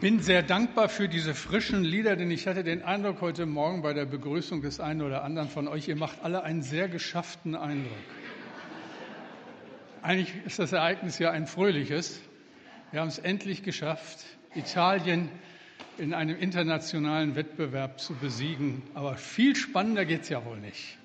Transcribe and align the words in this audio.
bin 0.00 0.20
sehr 0.20 0.42
dankbar 0.42 0.88
für 0.88 1.08
diese 1.08 1.34
frischen 1.34 1.82
Lieder, 1.82 2.16
denn 2.16 2.30
ich 2.30 2.46
hatte 2.46 2.64
den 2.64 2.82
Eindruck 2.82 3.20
heute 3.20 3.46
Morgen 3.46 3.82
bei 3.82 3.92
der 3.92 4.04
Begrüßung 4.04 4.62
des 4.62 4.80
einen 4.80 5.02
oder 5.02 5.24
anderen 5.24 5.48
von 5.48 5.68
euch, 5.68 5.88
ihr 5.88 5.96
macht 5.96 6.22
alle 6.22 6.42
einen 6.42 6.62
sehr 6.62 6.88
geschafften 6.88 7.54
Eindruck. 7.54 7.92
Eigentlich 10.02 10.34
ist 10.44 10.58
das 10.58 10.72
Ereignis 10.72 11.18
ja 11.18 11.30
ein 11.30 11.46
fröhliches. 11.46 12.20
Wir 12.90 13.00
haben 13.00 13.08
es 13.08 13.18
endlich 13.18 13.62
geschafft, 13.62 14.18
Italien 14.54 15.30
in 15.96 16.12
einem 16.12 16.36
internationalen 16.38 17.36
Wettbewerb 17.36 18.00
zu 18.00 18.14
besiegen. 18.14 18.82
Aber 18.94 19.16
viel 19.16 19.56
spannender 19.56 20.04
geht 20.04 20.22
es 20.22 20.28
ja 20.28 20.44
wohl 20.44 20.58
nicht. 20.58 20.98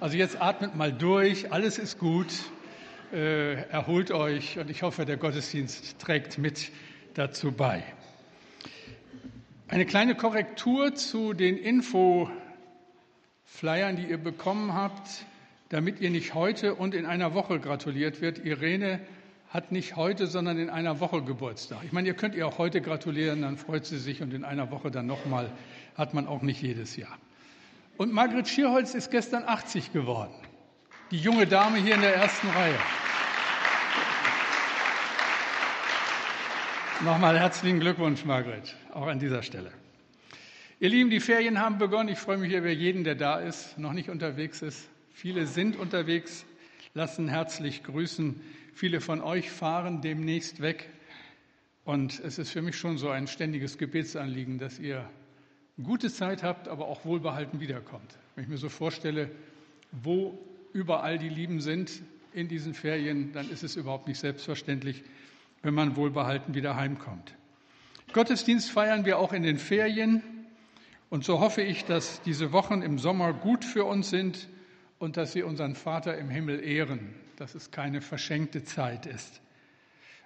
Also 0.00 0.16
jetzt 0.16 0.40
atmet 0.40 0.74
mal 0.74 0.92
durch, 0.92 1.52
alles 1.52 1.78
ist 1.78 1.98
gut, 1.98 2.32
äh, 3.12 3.54
erholt 3.68 4.12
euch 4.12 4.58
und 4.58 4.70
ich 4.70 4.82
hoffe, 4.82 5.04
der 5.04 5.18
Gottesdienst 5.18 5.98
trägt 5.98 6.38
mit 6.38 6.70
dazu 7.20 7.52
bei. 7.52 7.84
Eine 9.68 9.84
kleine 9.84 10.14
Korrektur 10.14 10.94
zu 10.94 11.34
den 11.34 11.58
Info-Flyern, 11.58 12.34
die 13.96 14.06
ihr 14.06 14.16
bekommen 14.16 14.72
habt, 14.72 15.26
damit 15.68 16.00
ihr 16.00 16.08
nicht 16.08 16.32
heute 16.34 16.74
und 16.74 16.94
in 16.94 17.04
einer 17.04 17.34
Woche 17.34 17.60
gratuliert 17.60 18.22
wird. 18.22 18.44
Irene 18.44 19.00
hat 19.50 19.70
nicht 19.70 19.96
heute, 19.96 20.26
sondern 20.28 20.58
in 20.58 20.70
einer 20.70 20.98
Woche 20.98 21.22
Geburtstag. 21.22 21.80
Ich 21.84 21.92
meine, 21.92 22.08
ihr 22.08 22.14
könnt 22.14 22.34
ihr 22.34 22.48
auch 22.48 22.56
heute 22.56 22.80
gratulieren, 22.80 23.42
dann 23.42 23.58
freut 23.58 23.84
sie 23.84 23.98
sich 23.98 24.22
und 24.22 24.32
in 24.32 24.44
einer 24.44 24.70
Woche 24.70 24.90
dann 24.90 25.04
nochmal, 25.06 25.52
hat 25.96 26.14
man 26.14 26.26
auch 26.26 26.40
nicht 26.40 26.62
jedes 26.62 26.96
Jahr. 26.96 27.18
Und 27.98 28.14
Margret 28.14 28.48
Schierholz 28.48 28.94
ist 28.94 29.10
gestern 29.10 29.44
80 29.44 29.92
geworden. 29.92 30.32
Die 31.10 31.18
junge 31.18 31.46
Dame 31.46 31.76
hier 31.76 31.96
in 31.96 32.00
der 32.00 32.14
ersten 32.14 32.48
Reihe. 32.48 32.78
Nochmal 37.04 37.38
herzlichen 37.38 37.80
Glückwunsch, 37.80 38.26
Margret, 38.26 38.76
auch 38.92 39.06
an 39.06 39.18
dieser 39.18 39.42
Stelle. 39.42 39.72
Ihr 40.80 40.90
Lieben, 40.90 41.08
die 41.08 41.20
Ferien 41.20 41.58
haben 41.58 41.78
begonnen. 41.78 42.10
Ich 42.10 42.18
freue 42.18 42.36
mich 42.36 42.52
über 42.52 42.68
jeden, 42.68 43.04
der 43.04 43.14
da 43.14 43.38
ist, 43.38 43.78
noch 43.78 43.94
nicht 43.94 44.10
unterwegs 44.10 44.60
ist. 44.60 44.86
Viele 45.14 45.46
sind 45.46 45.76
unterwegs, 45.76 46.44
lassen 46.92 47.26
herzlich 47.26 47.84
grüßen. 47.84 48.38
Viele 48.74 49.00
von 49.00 49.22
euch 49.22 49.50
fahren 49.50 50.02
demnächst 50.02 50.60
weg. 50.60 50.90
Und 51.84 52.20
es 52.20 52.38
ist 52.38 52.50
für 52.50 52.60
mich 52.60 52.76
schon 52.76 52.98
so 52.98 53.08
ein 53.08 53.28
ständiges 53.28 53.78
Gebetsanliegen, 53.78 54.58
dass 54.58 54.78
ihr 54.78 55.08
gute 55.82 56.12
Zeit 56.12 56.42
habt, 56.42 56.68
aber 56.68 56.86
auch 56.86 57.06
wohlbehalten 57.06 57.60
wiederkommt. 57.60 58.18
Wenn 58.34 58.44
ich 58.44 58.50
mir 58.50 58.58
so 58.58 58.68
vorstelle, 58.68 59.30
wo 59.90 60.38
überall 60.74 61.16
die 61.16 61.30
Lieben 61.30 61.62
sind 61.62 62.02
in 62.34 62.48
diesen 62.48 62.74
Ferien, 62.74 63.32
dann 63.32 63.48
ist 63.48 63.62
es 63.62 63.76
überhaupt 63.76 64.06
nicht 64.06 64.18
selbstverständlich, 64.18 65.02
wenn 65.62 65.74
man 65.74 65.96
wohlbehalten 65.96 66.54
wieder 66.54 66.76
heimkommt. 66.76 67.34
Gottesdienst 68.12 68.70
feiern 68.70 69.04
wir 69.04 69.18
auch 69.18 69.32
in 69.32 69.42
den 69.42 69.58
Ferien. 69.58 70.22
Und 71.10 71.24
so 71.24 71.40
hoffe 71.40 71.62
ich, 71.62 71.84
dass 71.84 72.22
diese 72.22 72.52
Wochen 72.52 72.82
im 72.82 72.98
Sommer 72.98 73.32
gut 73.32 73.64
für 73.64 73.84
uns 73.84 74.10
sind 74.10 74.48
und 74.98 75.16
dass 75.16 75.32
sie 75.32 75.42
unseren 75.42 75.74
Vater 75.74 76.16
im 76.18 76.28
Himmel 76.28 76.62
ehren, 76.64 77.14
dass 77.36 77.54
es 77.54 77.70
keine 77.70 78.00
verschenkte 78.00 78.64
Zeit 78.64 79.06
ist. 79.06 79.40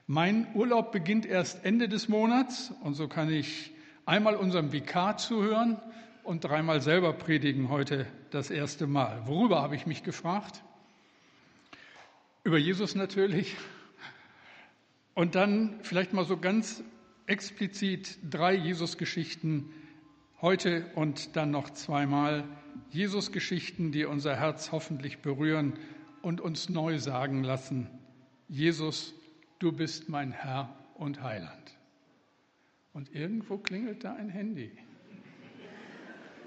Mein 0.06 0.46
Urlaub 0.54 0.92
beginnt 0.92 1.24
erst 1.24 1.64
Ende 1.64 1.88
des 1.88 2.08
Monats 2.08 2.72
und 2.82 2.94
so 2.94 3.08
kann 3.08 3.32
ich 3.32 3.72
einmal 4.04 4.36
unserem 4.36 4.72
Vikar 4.72 5.16
zuhören 5.16 5.80
und 6.24 6.44
dreimal 6.44 6.80
selber 6.82 7.12
predigen 7.12 7.70
heute 7.70 8.06
das 8.30 8.50
erste 8.50 8.86
Mal. 8.86 9.22
Worüber 9.26 9.62
habe 9.62 9.76
ich 9.76 9.86
mich 9.86 10.02
gefragt? 10.02 10.62
Über 12.42 12.58
Jesus 12.58 12.94
natürlich, 12.94 13.56
und 15.14 15.34
dann 15.34 15.78
vielleicht 15.82 16.12
mal 16.12 16.24
so 16.24 16.36
ganz 16.36 16.82
explizit 17.26 18.18
drei 18.28 18.54
Jesus-Geschichten 18.54 19.70
heute 20.40 20.86
und 20.94 21.36
dann 21.36 21.50
noch 21.50 21.70
zweimal 21.70 22.44
Jesus-Geschichten, 22.90 23.92
die 23.92 24.04
unser 24.04 24.36
Herz 24.36 24.72
hoffentlich 24.72 25.18
berühren 25.20 25.74
und 26.22 26.40
uns 26.40 26.68
neu 26.68 26.98
sagen 26.98 27.44
lassen, 27.44 27.88
Jesus, 28.48 29.14
du 29.58 29.72
bist 29.72 30.08
mein 30.08 30.32
Herr 30.32 30.74
und 30.94 31.22
Heiland. 31.22 31.78
Und 32.92 33.14
irgendwo 33.14 33.58
klingelt 33.58 34.04
da 34.04 34.14
ein 34.14 34.28
Handy. 34.28 34.70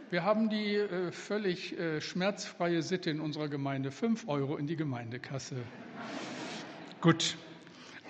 Wir 0.09 0.23
haben 0.23 0.49
die 0.49 0.75
äh, 0.75 1.11
völlig 1.11 1.78
äh, 1.78 1.99
schmerzfreie 1.99 2.81
Sitte 2.81 3.09
in 3.09 3.19
unserer 3.19 3.49
Gemeinde, 3.49 3.91
fünf 3.91 4.28
Euro 4.29 4.55
in 4.55 4.66
die 4.66 4.78
Gemeindekasse. 4.78 5.57
Gut, 7.01 7.38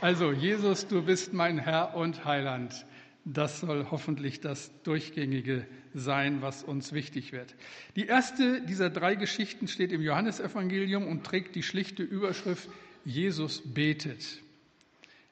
also 0.01 0.31
Jesus, 0.31 0.87
du 0.87 1.01
bist 1.01 1.33
mein 1.33 1.57
Herr 1.57 1.95
und 1.95 2.25
Heiland. 2.25 2.85
Das 3.25 3.59
soll 3.59 3.87
hoffentlich 3.91 4.39
das 4.39 4.71
Durchgängige 4.83 5.67
sein, 5.93 6.41
was 6.41 6.63
uns 6.63 6.93
wichtig 6.93 7.33
wird. 7.33 7.55
Die 7.95 8.05
erste 8.05 8.61
dieser 8.61 8.89
drei 8.89 9.15
Geschichten 9.15 9.67
steht 9.67 9.91
im 9.91 10.01
Johannesevangelium 10.01 11.07
und 11.07 11.25
trägt 11.25 11.55
die 11.55 11.63
schlichte 11.63 12.03
Überschrift 12.03 12.69
Jesus 13.03 13.61
betet. 13.65 14.41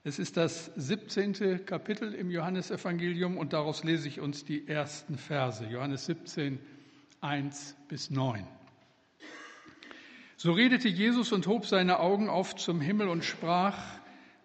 Es 0.04 0.20
ist 0.20 0.38
das 0.38 0.72
17. 0.76 1.66
Kapitel 1.66 2.14
im 2.14 2.30
Johannesevangelium 2.30 3.38
und 3.38 3.54
daraus 3.54 3.84
lese 3.84 4.08
ich 4.08 4.20
uns 4.20 4.46
die 4.46 4.68
ersten 4.68 5.18
Verse. 5.18 5.66
Johannes 5.66 6.06
17, 6.06 6.60
1 7.22 7.76
bis 7.88 8.10
9. 8.10 8.46
So 10.38 10.52
redete 10.52 10.90
Jesus 10.90 11.32
und 11.32 11.48
hob 11.48 11.66
seine 11.66 12.00
Augen 12.00 12.30
auf 12.30 12.56
zum 12.56 12.82
Himmel 12.82 13.08
und 13.08 13.24
sprach, 13.24 13.78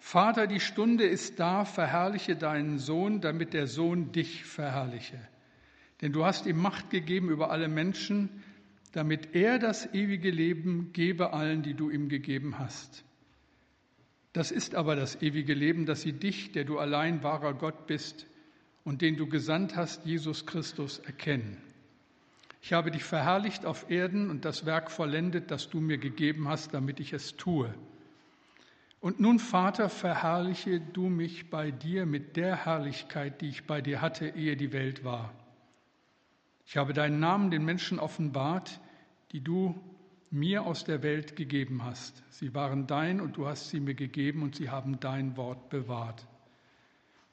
Vater, 0.00 0.46
die 0.46 0.60
Stunde 0.60 1.04
ist 1.04 1.38
da, 1.38 1.64
verherrliche 1.64 2.34
deinen 2.34 2.78
Sohn, 2.78 3.20
damit 3.20 3.52
der 3.52 3.66
Sohn 3.66 4.12
dich 4.12 4.44
verherrliche. 4.44 5.20
Denn 6.00 6.12
du 6.12 6.24
hast 6.24 6.46
ihm 6.46 6.56
Macht 6.56 6.90
gegeben 6.90 7.28
über 7.28 7.50
alle 7.50 7.68
Menschen, 7.68 8.42
damit 8.92 9.34
er 9.34 9.58
das 9.58 9.92
ewige 9.94 10.30
Leben 10.30 10.92
gebe 10.92 11.34
allen, 11.34 11.62
die 11.62 11.74
du 11.74 11.90
ihm 11.90 12.08
gegeben 12.08 12.58
hast. 12.58 13.04
Das 14.32 14.50
ist 14.50 14.74
aber 14.74 14.96
das 14.96 15.20
ewige 15.22 15.54
Leben, 15.54 15.84
dass 15.84 16.00
sie 16.00 16.12
dich, 16.12 16.50
der 16.52 16.64
du 16.64 16.78
allein 16.78 17.22
wahrer 17.22 17.52
Gott 17.52 17.86
bist 17.86 18.26
und 18.84 19.02
den 19.02 19.16
du 19.16 19.28
gesandt 19.28 19.76
hast, 19.76 20.06
Jesus 20.06 20.46
Christus, 20.46 20.98
erkennen. 21.00 21.58
Ich 22.62 22.72
habe 22.72 22.90
dich 22.90 23.04
verherrlicht 23.04 23.66
auf 23.66 23.90
Erden 23.90 24.30
und 24.30 24.44
das 24.44 24.64
Werk 24.64 24.90
vollendet, 24.90 25.50
das 25.50 25.68
du 25.68 25.80
mir 25.80 25.98
gegeben 25.98 26.48
hast, 26.48 26.72
damit 26.72 27.00
ich 27.00 27.12
es 27.12 27.36
tue. 27.36 27.74
Und 29.00 29.18
nun, 29.18 29.38
Vater, 29.38 29.88
verherrliche 29.88 30.78
du 30.78 31.08
mich 31.08 31.48
bei 31.48 31.70
dir 31.70 32.04
mit 32.04 32.36
der 32.36 32.66
Herrlichkeit, 32.66 33.40
die 33.40 33.48
ich 33.48 33.66
bei 33.66 33.80
dir 33.80 34.02
hatte, 34.02 34.28
ehe 34.28 34.56
die 34.56 34.72
Welt 34.72 35.04
war. 35.04 35.32
Ich 36.66 36.76
habe 36.76 36.92
deinen 36.92 37.18
Namen 37.18 37.50
den 37.50 37.64
Menschen 37.64 37.98
offenbart, 37.98 38.78
die 39.32 39.40
du 39.40 39.74
mir 40.30 40.64
aus 40.64 40.84
der 40.84 41.02
Welt 41.02 41.34
gegeben 41.34 41.82
hast. 41.82 42.22
Sie 42.28 42.54
waren 42.54 42.86
dein 42.86 43.20
und 43.20 43.36
du 43.36 43.46
hast 43.46 43.70
sie 43.70 43.80
mir 43.80 43.94
gegeben 43.94 44.42
und 44.42 44.54
sie 44.54 44.70
haben 44.70 45.00
dein 45.00 45.36
Wort 45.36 45.70
bewahrt. 45.70 46.26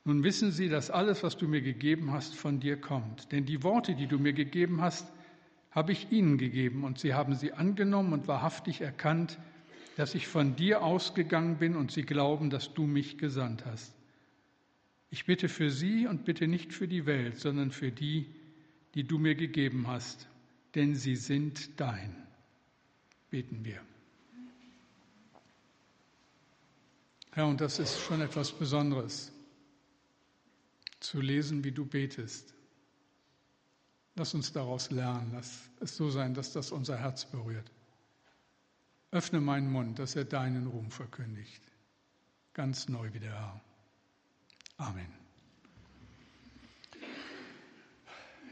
Nun 0.05 0.23
wissen 0.23 0.51
sie, 0.51 0.69
dass 0.69 0.89
alles, 0.89 1.21
was 1.21 1.35
du 1.35 1.49
mir 1.49 1.61
gegeben 1.61 2.13
hast, 2.13 2.33
von 2.33 2.61
dir 2.61 2.79
kommt. 2.79 3.31
Denn 3.33 3.45
die 3.45 3.61
Worte, 3.61 3.93
die 3.93 4.07
du 4.07 4.17
mir 4.17 4.31
gegeben 4.31 4.81
hast, 4.81 5.11
habe 5.69 5.91
ich 5.91 6.11
ihnen 6.11 6.37
gegeben 6.37 6.85
und 6.85 6.97
sie 6.97 7.13
haben 7.13 7.35
sie 7.35 7.51
angenommen 7.51 8.13
und 8.13 8.27
wahrhaftig 8.27 8.79
erkannt, 8.79 9.37
dass 9.97 10.13
ich 10.13 10.27
von 10.27 10.55
dir 10.55 10.83
ausgegangen 10.83 11.57
bin 11.57 11.75
und 11.75 11.91
sie 11.91 12.03
glauben, 12.03 12.51
dass 12.51 12.71
du 12.71 12.83
mich 12.83 13.17
gesandt 13.17 13.65
hast. 13.65 13.91
Ich 15.09 15.25
bitte 15.25 15.49
für 15.49 15.71
sie 15.71 16.05
und 16.05 16.23
bitte 16.23 16.47
nicht 16.47 16.71
für 16.71 16.87
die 16.87 17.07
Welt, 17.07 17.39
sondern 17.39 17.71
für 17.71 17.91
die, 17.91 18.27
die 18.93 19.05
du 19.05 19.17
mir 19.17 19.33
gegeben 19.33 19.87
hast, 19.87 20.27
denn 20.75 20.93
sie 20.93 21.15
sind 21.15 21.79
dein. 21.79 22.15
Beten 23.31 23.65
wir. 23.65 23.81
Herr, 27.31 27.47
und 27.47 27.59
das 27.59 27.79
ist 27.79 27.99
schon 27.99 28.21
etwas 28.21 28.51
Besonderes, 28.51 29.31
zu 30.99 31.21
lesen, 31.21 31.63
wie 31.63 31.71
du 31.71 31.85
betest. 31.85 32.53
Lass 34.15 34.35
uns 34.35 34.51
daraus 34.51 34.91
lernen. 34.91 35.31
Lass 35.33 35.71
es 35.79 35.97
so 35.97 36.11
sein, 36.11 36.35
dass 36.35 36.53
das 36.53 36.71
unser 36.71 36.97
Herz 36.97 37.25
berührt. 37.25 37.71
Öffne 39.11 39.39
meinen 39.39 39.71
Mund, 39.71 39.99
dass 39.99 40.15
er 40.15 40.25
deinen 40.25 40.67
Ruhm 40.67 40.91
verkündigt. 40.91 41.61
Ganz 42.53 42.89
neu 42.89 43.13
wie 43.13 43.19
der 43.19 43.31
Herr. 43.31 43.61
Amen. 44.77 45.11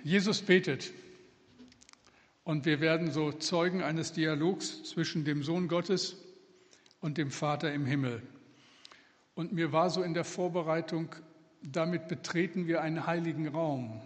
Jesus 0.04 0.42
betet. 0.42 0.94
Und 2.44 2.66
wir 2.66 2.80
werden 2.80 3.12
so 3.12 3.32
Zeugen 3.32 3.82
eines 3.82 4.14
Dialogs 4.14 4.84
zwischen 4.84 5.26
dem 5.26 5.42
Sohn 5.42 5.68
Gottes 5.68 6.16
und 7.02 7.18
dem 7.18 7.32
Vater 7.32 7.74
im 7.74 7.86
Himmel. 7.86 8.22
Und 9.34 9.52
mir 9.52 9.72
war 9.72 9.90
so 9.90 10.04
in 10.04 10.14
der 10.14 10.24
Vorbereitung, 10.24 11.16
damit 11.64 12.08
betreten 12.08 12.68
wir 12.68 12.82
einen 12.82 13.08
heiligen 13.08 13.48
Raum. 13.48 14.02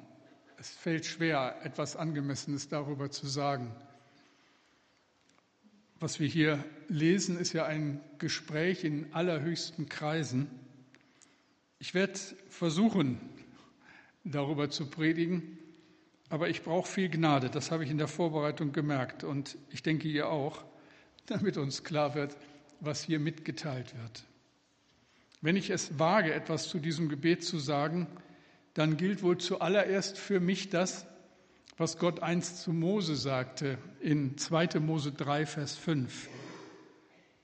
Es 0.57 0.69
fällt 0.69 1.05
schwer, 1.05 1.57
etwas 1.63 1.95
Angemessenes 1.95 2.69
darüber 2.69 3.11
zu 3.11 3.27
sagen. 3.27 3.75
Was 6.01 6.21
wir 6.21 6.27
hier 6.27 6.63
lesen, 6.87 7.37
ist 7.37 7.51
ja 7.51 7.65
ein 7.65 7.99
Gespräch 8.19 8.85
in 8.85 9.13
allerhöchsten 9.13 9.89
Kreisen. 9.89 10.47
Ich 11.77 11.93
werde 11.93 12.17
versuchen, 12.47 13.19
darüber 14.23 14.69
zu 14.69 14.89
predigen. 14.89 15.57
Aber 16.29 16.47
ich 16.47 16.61
brauche 16.61 16.87
viel 16.89 17.09
Gnade, 17.09 17.49
das 17.49 17.71
habe 17.71 17.83
ich 17.83 17.89
in 17.89 17.97
der 17.97 18.07
Vorbereitung 18.07 18.71
gemerkt 18.71 19.23
und 19.23 19.57
ich 19.71 19.81
denke 19.81 20.07
ihr 20.07 20.29
auch, 20.29 20.63
damit 21.25 21.57
uns 21.57 21.83
klar 21.83 22.13
wird, 22.13 22.37
was 22.79 23.03
hier 23.03 23.19
mitgeteilt 23.19 23.93
wird. 23.99 24.23
Wenn 25.41 25.55
ich 25.55 25.69
es 25.69 25.97
wage, 25.97 26.33
etwas 26.33 26.69
zu 26.69 26.79
diesem 26.79 27.09
Gebet 27.09 27.43
zu 27.43 27.57
sagen, 27.57 28.07
dann 28.73 28.95
gilt 28.95 29.23
wohl 29.23 29.39
zuallererst 29.39 30.17
für 30.17 30.39
mich 30.39 30.69
das, 30.69 31.07
was 31.79 31.97
Gott 31.97 32.21
einst 32.21 32.61
zu 32.61 32.73
Mose 32.73 33.15
sagte 33.15 33.77
in 34.01 34.37
2. 34.37 34.81
Mose 34.81 35.13
3, 35.13 35.45
Vers 35.45 35.77
5. 35.77 36.29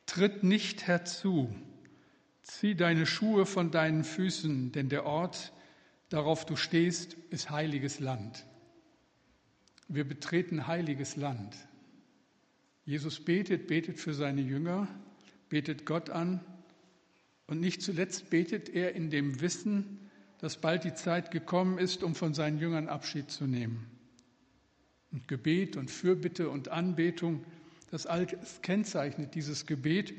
Tritt 0.05 0.43
nicht 0.43 0.87
herzu, 0.87 1.55
zieh 2.41 2.75
deine 2.75 3.05
Schuhe 3.05 3.45
von 3.45 3.71
deinen 3.71 4.03
Füßen, 4.03 4.73
denn 4.73 4.89
der 4.89 5.05
Ort, 5.05 5.53
darauf 6.09 6.45
du 6.45 6.57
stehst, 6.57 7.13
ist 7.29 7.49
heiliges 7.49 8.01
Land. 8.01 8.45
Wir 9.87 10.05
betreten 10.05 10.67
heiliges 10.67 11.15
Land. 11.15 11.55
Jesus 12.83 13.23
betet, 13.23 13.67
betet 13.67 14.01
für 14.01 14.13
seine 14.13 14.41
Jünger, 14.41 14.89
betet 15.47 15.85
Gott 15.85 16.09
an 16.09 16.41
und 17.47 17.61
nicht 17.61 17.81
zuletzt 17.81 18.29
betet 18.31 18.67
er 18.67 18.95
in 18.95 19.09
dem 19.09 19.39
Wissen, 19.39 20.09
dass 20.39 20.57
bald 20.57 20.83
die 20.83 20.93
Zeit 20.93 21.31
gekommen 21.31 21.77
ist, 21.77 22.03
um 22.03 22.15
von 22.15 22.33
seinen 22.33 22.59
Jüngern 22.59 22.89
Abschied 22.89 23.31
zu 23.31 23.45
nehmen. 23.47 23.94
Und 25.15 25.29
Gebet 25.29 25.77
und 25.77 25.89
Fürbitte 25.89 26.50
und 26.50 26.67
Anbetung, 26.67 27.45
das 27.89 28.06
alles 28.06 28.62
kennzeichnet 28.62 29.33
dieses 29.33 29.65
Gebet, 29.65 30.13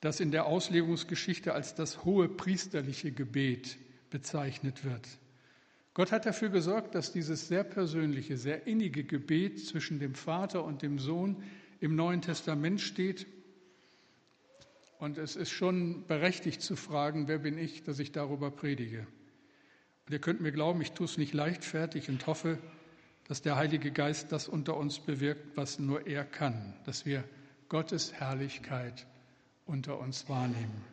das 0.00 0.20
in 0.20 0.30
der 0.30 0.46
Auslegungsgeschichte 0.46 1.52
als 1.52 1.74
das 1.74 2.04
hohe 2.04 2.28
priesterliche 2.28 3.10
Gebet 3.10 3.76
bezeichnet 4.10 4.84
wird. 4.84 5.08
Gott 5.94 6.12
hat 6.12 6.26
dafür 6.26 6.50
gesorgt, 6.50 6.94
dass 6.94 7.12
dieses 7.12 7.48
sehr 7.48 7.64
persönliche, 7.64 8.36
sehr 8.36 8.68
innige 8.68 9.02
Gebet 9.02 9.66
zwischen 9.66 9.98
dem 9.98 10.14
Vater 10.14 10.62
und 10.62 10.82
dem 10.82 11.00
Sohn 11.00 11.42
im 11.80 11.96
Neuen 11.96 12.22
Testament 12.22 12.80
steht. 12.80 13.26
Und 15.00 15.18
es 15.18 15.34
ist 15.34 15.50
schon 15.50 16.06
berechtigt 16.06 16.62
zu 16.62 16.76
fragen, 16.76 17.26
wer 17.26 17.38
bin 17.38 17.58
ich, 17.58 17.82
dass 17.82 17.98
ich 17.98 18.12
darüber 18.12 18.52
predige. 18.52 19.08
Und 20.06 20.12
ihr 20.12 20.20
könnt 20.20 20.40
mir 20.40 20.52
glauben, 20.52 20.80
ich 20.82 20.92
tue 20.92 21.06
es 21.06 21.18
nicht 21.18 21.34
leichtfertig 21.34 22.08
und 22.08 22.24
hoffe, 22.28 22.60
dass 23.28 23.42
der 23.42 23.56
Heilige 23.56 23.90
Geist 23.90 24.32
das 24.32 24.48
unter 24.48 24.76
uns 24.76 24.98
bewirkt, 24.98 25.56
was 25.56 25.78
nur 25.78 26.06
er 26.06 26.24
kann, 26.24 26.74
dass 26.84 27.06
wir 27.06 27.24
Gottes 27.68 28.12
Herrlichkeit 28.12 29.06
unter 29.66 29.98
uns 29.98 30.28
wahrnehmen. 30.28 30.84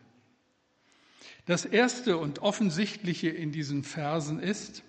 Das 1.46 1.64
Erste 1.64 2.16
und 2.16 2.40
Offensichtliche 2.40 3.28
in 3.28 3.52
diesen 3.52 3.84
Versen 3.84 4.40
ist, 4.40 4.82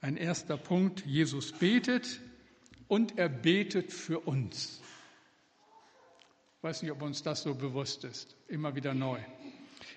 ein 0.00 0.16
erster 0.16 0.56
Punkt, 0.56 1.06
Jesus 1.06 1.52
betet 1.52 2.20
und 2.88 3.18
er 3.18 3.28
betet 3.28 3.92
für 3.92 4.20
uns. 4.20 4.80
Ich 6.58 6.64
weiß 6.64 6.82
nicht, 6.82 6.90
ob 6.92 7.02
uns 7.02 7.22
das 7.22 7.42
so 7.42 7.54
bewusst 7.54 8.04
ist, 8.04 8.36
immer 8.48 8.74
wieder 8.74 8.94
neu. 8.94 9.18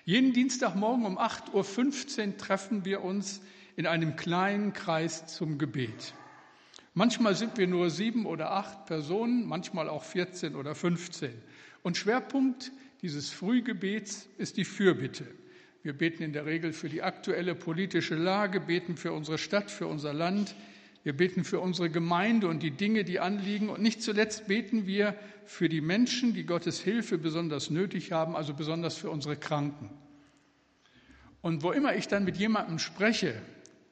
Jeden 0.04 0.32
Dienstagmorgen 0.32 1.04
um 1.04 1.18
8.15 1.18 2.26
Uhr 2.28 2.36
treffen 2.36 2.84
wir 2.84 3.02
uns 3.02 3.40
in 3.74 3.86
einem 3.86 4.16
kleinen 4.16 4.72
Kreis 4.72 5.26
zum 5.26 5.58
Gebet. 5.58 6.14
Manchmal 6.98 7.34
sind 7.34 7.58
wir 7.58 7.66
nur 7.66 7.90
sieben 7.90 8.24
oder 8.24 8.52
acht 8.52 8.86
Personen, 8.86 9.46
manchmal 9.46 9.90
auch 9.90 10.02
14 10.02 10.56
oder 10.56 10.74
15. 10.74 11.30
Und 11.82 11.98
Schwerpunkt 11.98 12.72
dieses 13.02 13.28
Frühgebets 13.28 14.30
ist 14.38 14.56
die 14.56 14.64
Fürbitte. 14.64 15.26
Wir 15.82 15.92
beten 15.92 16.22
in 16.22 16.32
der 16.32 16.46
Regel 16.46 16.72
für 16.72 16.88
die 16.88 17.02
aktuelle 17.02 17.54
politische 17.54 18.14
Lage, 18.14 18.60
beten 18.60 18.96
für 18.96 19.12
unsere 19.12 19.36
Stadt, 19.36 19.70
für 19.70 19.86
unser 19.86 20.14
Land. 20.14 20.56
Wir 21.04 21.14
beten 21.14 21.44
für 21.44 21.60
unsere 21.60 21.90
Gemeinde 21.90 22.48
und 22.48 22.62
die 22.62 22.70
Dinge, 22.70 23.04
die 23.04 23.20
anliegen. 23.20 23.68
Und 23.68 23.82
nicht 23.82 24.00
zuletzt 24.00 24.46
beten 24.46 24.86
wir 24.86 25.14
für 25.44 25.68
die 25.68 25.82
Menschen, 25.82 26.32
die 26.32 26.46
Gottes 26.46 26.80
Hilfe 26.80 27.18
besonders 27.18 27.68
nötig 27.68 28.12
haben, 28.12 28.34
also 28.34 28.54
besonders 28.54 28.96
für 28.96 29.10
unsere 29.10 29.36
Kranken. 29.36 29.90
Und 31.42 31.62
wo 31.62 31.72
immer 31.72 31.94
ich 31.94 32.08
dann 32.08 32.24
mit 32.24 32.38
jemandem 32.38 32.78
spreche, 32.78 33.34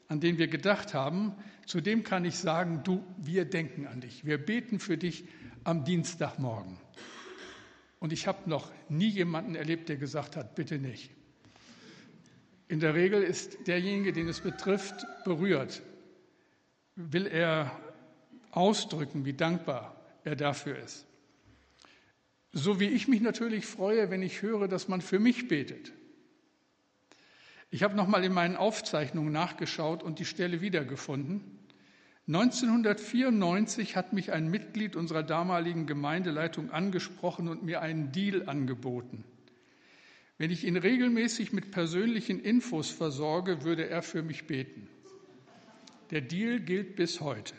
an 0.09 0.21
den 0.21 0.39
wir 0.39 0.49
gedacht 0.49 0.95
haben, 0.95 1.33
zu 1.67 1.81
dem 1.81 2.05
kann 2.05 2.25
ich 2.25 2.37
sagen, 2.37 2.83
du, 2.85 3.05
wir 3.17 3.45
denken 3.45 3.87
an 3.87 4.01
dich. 4.01 4.25
Wir 4.25 4.39
beten 4.39 4.79
für 4.79 4.99
dich 4.99 5.25
am 5.65 5.85
Dienstagmorgen. 5.85 6.79
Und 7.99 8.13
ich 8.13 8.27
habe 8.27 8.49
noch 8.51 8.71
nie 8.89 9.09
jemanden 9.09 9.55
erlebt, 9.55 9.89
der 9.89 9.97
gesagt 9.97 10.37
hat, 10.37 10.55
bitte 10.55 10.79
nicht. 10.79 11.11
In 12.69 12.81
der 12.81 12.95
Regel 12.95 13.23
ist 13.23 13.67
derjenige, 13.67 14.13
den 14.13 14.29
es 14.29 14.41
betrifft, 14.41 15.07
berührt. 15.25 15.83
Will 16.97 17.27
er 17.27 17.79
ausdrücken, 18.51 19.25
wie 19.25 19.33
dankbar 19.33 19.97
er 20.23 20.37
dafür 20.37 20.79
ist. 20.79 21.07
So 22.53 22.79
wie 22.79 22.89
ich 22.89 23.09
mich 23.09 23.21
natürlich 23.21 23.67
freue, 23.67 24.11
wenn 24.11 24.23
ich 24.23 24.43
höre, 24.43 24.69
dass 24.69 24.87
man 24.87 25.01
für 25.01 25.19
mich 25.19 25.49
betet. 25.49 25.93
Ich 27.75 27.83
habe 27.83 27.97
noch 27.97 28.07
mal 28.07 28.23
in 28.23 28.33
meinen 28.33 28.55
Aufzeichnungen 28.55 29.33
nachgeschaut 29.33 30.05
und 30.05 30.21
die 30.21 30.25
Stelle 30.25 30.61
wiedergefunden. 30.61 31.41
1994 32.29 33.97
hat 33.97 34.13
mich 34.13 34.31
ein 34.31 34.49
Mitglied 34.49 34.95
unserer 34.95 35.25
damaligen 35.25 35.85
Gemeindeleitung 35.85 36.71
angesprochen 36.71 37.49
und 37.49 37.65
mir 37.65 37.83
einen 37.83 38.13
Deal 38.13 38.49
angeboten. 38.49 39.25
Wenn 40.39 40.53
ich 40.53 40.65
ihn 40.65 40.77
regelmäßig 40.77 41.53
mit 41.53 41.73
persönlichen 41.73 42.39
Infos 42.39 42.91
versorge, 42.91 43.65
würde 43.65 43.89
er 43.89 44.03
für 44.03 44.23
mich 44.23 44.47
beten. 44.47 44.89
Der 46.13 46.21
Deal 46.21 46.61
gilt 46.61 46.95
bis 46.95 47.21
heute. 47.21 47.55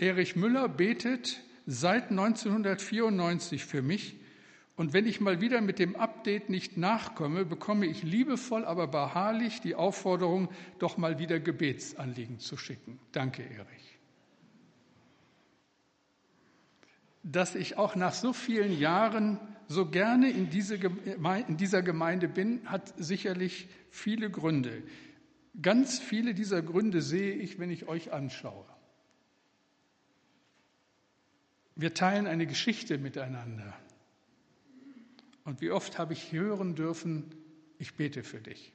Erich 0.00 0.34
Müller 0.34 0.68
betet 0.68 1.40
seit 1.66 2.10
1994 2.10 3.64
für 3.64 3.80
mich 3.80 4.16
und 4.78 4.92
wenn 4.92 5.06
ich 5.06 5.20
mal 5.20 5.40
wieder 5.40 5.60
mit 5.60 5.80
dem 5.80 5.96
Update 5.96 6.50
nicht 6.50 6.76
nachkomme, 6.76 7.44
bekomme 7.44 7.84
ich 7.86 8.04
liebevoll, 8.04 8.64
aber 8.64 8.86
beharrlich 8.86 9.60
die 9.60 9.74
Aufforderung, 9.74 10.50
doch 10.78 10.96
mal 10.96 11.18
wieder 11.18 11.40
Gebetsanliegen 11.40 12.38
zu 12.38 12.56
schicken. 12.56 13.00
Danke, 13.10 13.42
Erich. 13.42 13.98
Dass 17.24 17.56
ich 17.56 17.76
auch 17.76 17.96
nach 17.96 18.12
so 18.12 18.32
vielen 18.32 18.78
Jahren 18.78 19.40
so 19.66 19.84
gerne 19.84 20.30
in, 20.30 20.48
diese, 20.48 20.76
in 20.76 21.56
dieser 21.56 21.82
Gemeinde 21.82 22.28
bin, 22.28 22.60
hat 22.64 22.94
sicherlich 22.98 23.68
viele 23.90 24.30
Gründe. 24.30 24.84
Ganz 25.60 25.98
viele 25.98 26.34
dieser 26.34 26.62
Gründe 26.62 27.02
sehe 27.02 27.34
ich, 27.34 27.58
wenn 27.58 27.72
ich 27.72 27.88
euch 27.88 28.12
anschaue. 28.12 28.64
Wir 31.74 31.94
teilen 31.94 32.28
eine 32.28 32.46
Geschichte 32.46 32.96
miteinander. 32.98 33.76
Und 35.48 35.62
wie 35.62 35.70
oft 35.70 35.96
habe 35.96 36.12
ich 36.12 36.30
hören 36.30 36.74
dürfen, 36.74 37.24
ich 37.78 37.94
bete 37.94 38.22
für 38.22 38.38
dich. 38.38 38.70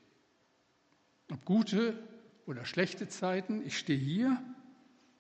Ob 1.30 1.46
gute 1.46 1.96
oder 2.48 2.66
schlechte 2.66 3.08
Zeiten, 3.08 3.64
ich 3.64 3.78
stehe 3.78 4.00
hier, 4.00 4.44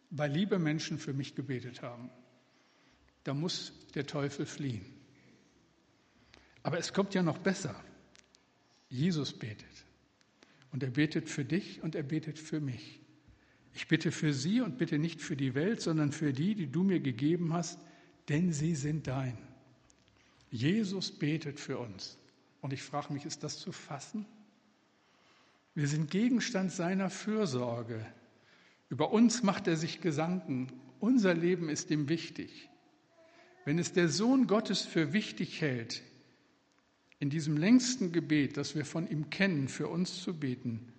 weil 0.09 0.31
liebe 0.31 0.57
Menschen 0.57 0.97
für 0.97 1.13
mich 1.13 1.35
gebetet 1.35 1.83
haben. 1.83 2.09
Da 3.23 3.35
muss 3.35 3.71
der 3.93 4.07
Teufel 4.07 4.47
fliehen. 4.47 4.83
Aber 6.63 6.79
es 6.79 6.91
kommt 6.91 7.13
ja 7.13 7.21
noch 7.21 7.37
besser. 7.37 7.79
Jesus 8.89 9.31
betet. 9.31 9.85
Und 10.71 10.81
er 10.81 10.89
betet 10.89 11.29
für 11.29 11.45
dich 11.45 11.83
und 11.83 11.93
er 11.93 12.01
betet 12.01 12.39
für 12.39 12.61
mich. 12.61 12.99
Ich 13.75 13.87
bitte 13.87 14.11
für 14.11 14.33
sie 14.33 14.61
und 14.61 14.79
bitte 14.79 14.97
nicht 14.97 15.21
für 15.21 15.35
die 15.35 15.53
Welt, 15.53 15.81
sondern 15.81 16.13
für 16.13 16.33
die, 16.33 16.55
die 16.55 16.71
du 16.71 16.81
mir 16.81 16.99
gegeben 16.99 17.53
hast, 17.53 17.79
denn 18.27 18.51
sie 18.51 18.73
sind 18.73 19.05
dein. 19.05 19.52
Jesus 20.53 21.09
betet 21.09 21.59
für 21.59 21.79
uns. 21.79 22.19
Und 22.61 22.73
ich 22.73 22.83
frage 22.83 23.11
mich, 23.11 23.25
ist 23.25 23.43
das 23.43 23.57
zu 23.57 23.71
fassen? 23.71 24.27
Wir 25.73 25.87
sind 25.87 26.11
Gegenstand 26.11 26.71
seiner 26.71 27.09
Fürsorge. 27.09 28.05
Über 28.87 29.11
uns 29.11 29.41
macht 29.41 29.67
er 29.67 29.75
sich 29.75 29.99
Gedanken. 29.99 30.71
Unser 30.99 31.33
Leben 31.33 31.69
ist 31.69 31.89
ihm 31.89 32.07
wichtig. 32.07 32.69
Wenn 33.65 33.79
es 33.79 33.93
der 33.93 34.09
Sohn 34.09 34.45
Gottes 34.45 34.83
für 34.83 35.11
wichtig 35.11 35.59
hält, 35.59 36.03
in 37.17 37.31
diesem 37.31 37.57
längsten 37.57 38.11
Gebet, 38.11 38.55
das 38.55 38.75
wir 38.75 38.85
von 38.85 39.09
ihm 39.09 39.31
kennen, 39.31 39.67
für 39.67 39.87
uns 39.87 40.21
zu 40.21 40.37
beten. 40.37 40.93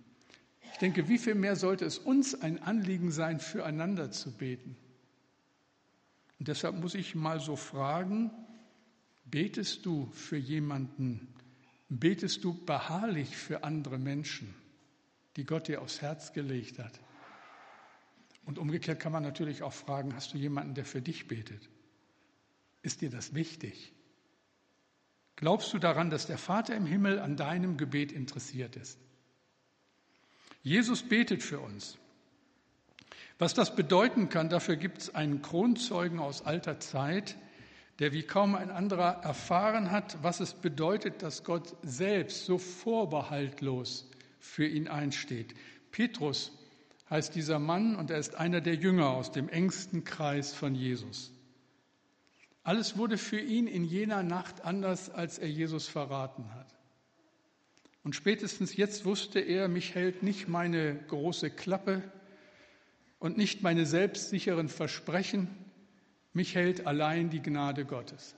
Ich 0.73 0.78
denke, 0.78 1.06
wie 1.06 1.18
viel 1.18 1.37
mehr 1.37 1.54
sollte 1.54 1.84
es 1.84 1.99
uns 1.99 2.34
ein 2.34 2.61
Anliegen 2.61 3.12
sein, 3.12 3.38
füreinander 3.38 4.11
zu 4.11 4.32
beten? 4.32 4.76
Und 6.40 6.49
deshalb 6.49 6.80
muss 6.80 6.96
ich 6.96 7.14
mal 7.14 7.38
so 7.38 7.54
fragen, 7.54 8.32
betest 9.34 9.84
du 9.84 10.08
für 10.12 10.36
jemanden, 10.36 11.26
betest 11.88 12.44
du 12.44 12.54
beharrlich 12.54 13.36
für 13.36 13.64
andere 13.64 13.98
Menschen, 13.98 14.54
die 15.34 15.44
Gott 15.44 15.66
dir 15.66 15.82
aufs 15.82 16.00
Herz 16.00 16.32
gelegt 16.32 16.78
hat? 16.78 17.00
Und 18.44 18.60
umgekehrt 18.60 19.00
kann 19.00 19.10
man 19.10 19.24
natürlich 19.24 19.64
auch 19.64 19.72
fragen, 19.72 20.14
hast 20.14 20.34
du 20.34 20.38
jemanden, 20.38 20.74
der 20.74 20.84
für 20.84 21.02
dich 21.02 21.26
betet? 21.26 21.68
Ist 22.82 23.00
dir 23.00 23.10
das 23.10 23.34
wichtig? 23.34 23.92
Glaubst 25.34 25.74
du 25.74 25.80
daran, 25.80 26.10
dass 26.10 26.28
der 26.28 26.38
Vater 26.38 26.76
im 26.76 26.86
Himmel 26.86 27.18
an 27.18 27.36
deinem 27.36 27.76
Gebet 27.76 28.12
interessiert 28.12 28.76
ist? 28.76 29.00
Jesus 30.62 31.02
betet 31.02 31.42
für 31.42 31.58
uns. 31.58 31.98
Was 33.40 33.52
das 33.52 33.74
bedeuten 33.74 34.28
kann, 34.28 34.48
dafür 34.48 34.76
gibt 34.76 34.98
es 34.98 35.12
einen 35.12 35.42
Kronzeugen 35.42 36.20
aus 36.20 36.42
alter 36.42 36.78
Zeit, 36.78 37.36
der 38.00 38.12
wie 38.12 38.22
kaum 38.22 38.54
ein 38.54 38.70
anderer 38.70 39.22
erfahren 39.22 39.90
hat, 39.90 40.18
was 40.22 40.40
es 40.40 40.54
bedeutet, 40.54 41.22
dass 41.22 41.44
Gott 41.44 41.76
selbst 41.82 42.44
so 42.44 42.58
vorbehaltlos 42.58 44.10
für 44.40 44.66
ihn 44.66 44.88
einsteht. 44.88 45.54
Petrus 45.92 46.52
heißt 47.08 47.34
dieser 47.34 47.58
Mann 47.58 47.94
und 47.94 48.10
er 48.10 48.18
ist 48.18 48.34
einer 48.34 48.60
der 48.60 48.74
Jünger 48.74 49.10
aus 49.10 49.30
dem 49.30 49.48
engsten 49.48 50.04
Kreis 50.04 50.52
von 50.52 50.74
Jesus. 50.74 51.32
Alles 52.64 52.96
wurde 52.96 53.18
für 53.18 53.38
ihn 53.38 53.66
in 53.66 53.84
jener 53.84 54.22
Nacht 54.22 54.64
anders, 54.64 55.10
als 55.10 55.38
er 55.38 55.48
Jesus 55.48 55.86
verraten 55.86 56.52
hat. 56.54 56.74
Und 58.02 58.14
spätestens 58.16 58.76
jetzt 58.76 59.04
wusste 59.04 59.38
er, 59.38 59.68
mich 59.68 59.94
hält 59.94 60.22
nicht 60.22 60.48
meine 60.48 60.96
große 61.08 61.50
Klappe 61.50 62.02
und 63.18 63.36
nicht 63.36 63.62
meine 63.62 63.86
selbstsicheren 63.86 64.68
Versprechen, 64.68 65.48
mich 66.34 66.54
hält 66.54 66.86
allein 66.86 67.30
die 67.30 67.40
Gnade 67.40 67.84
Gottes. 67.84 68.36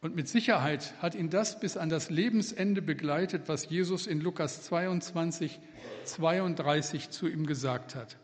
Und 0.00 0.16
mit 0.16 0.28
Sicherheit 0.28 0.94
hat 1.00 1.14
ihn 1.14 1.30
das 1.30 1.60
bis 1.60 1.76
an 1.76 1.88
das 1.88 2.10
Lebensende 2.10 2.82
begleitet, 2.82 3.42
was 3.46 3.68
Jesus 3.68 4.06
in 4.06 4.20
Lukas 4.20 4.62
22, 4.62 5.60
32 6.04 7.10
zu 7.10 7.28
ihm 7.28 7.46
gesagt 7.46 7.94
hat. 7.94 8.16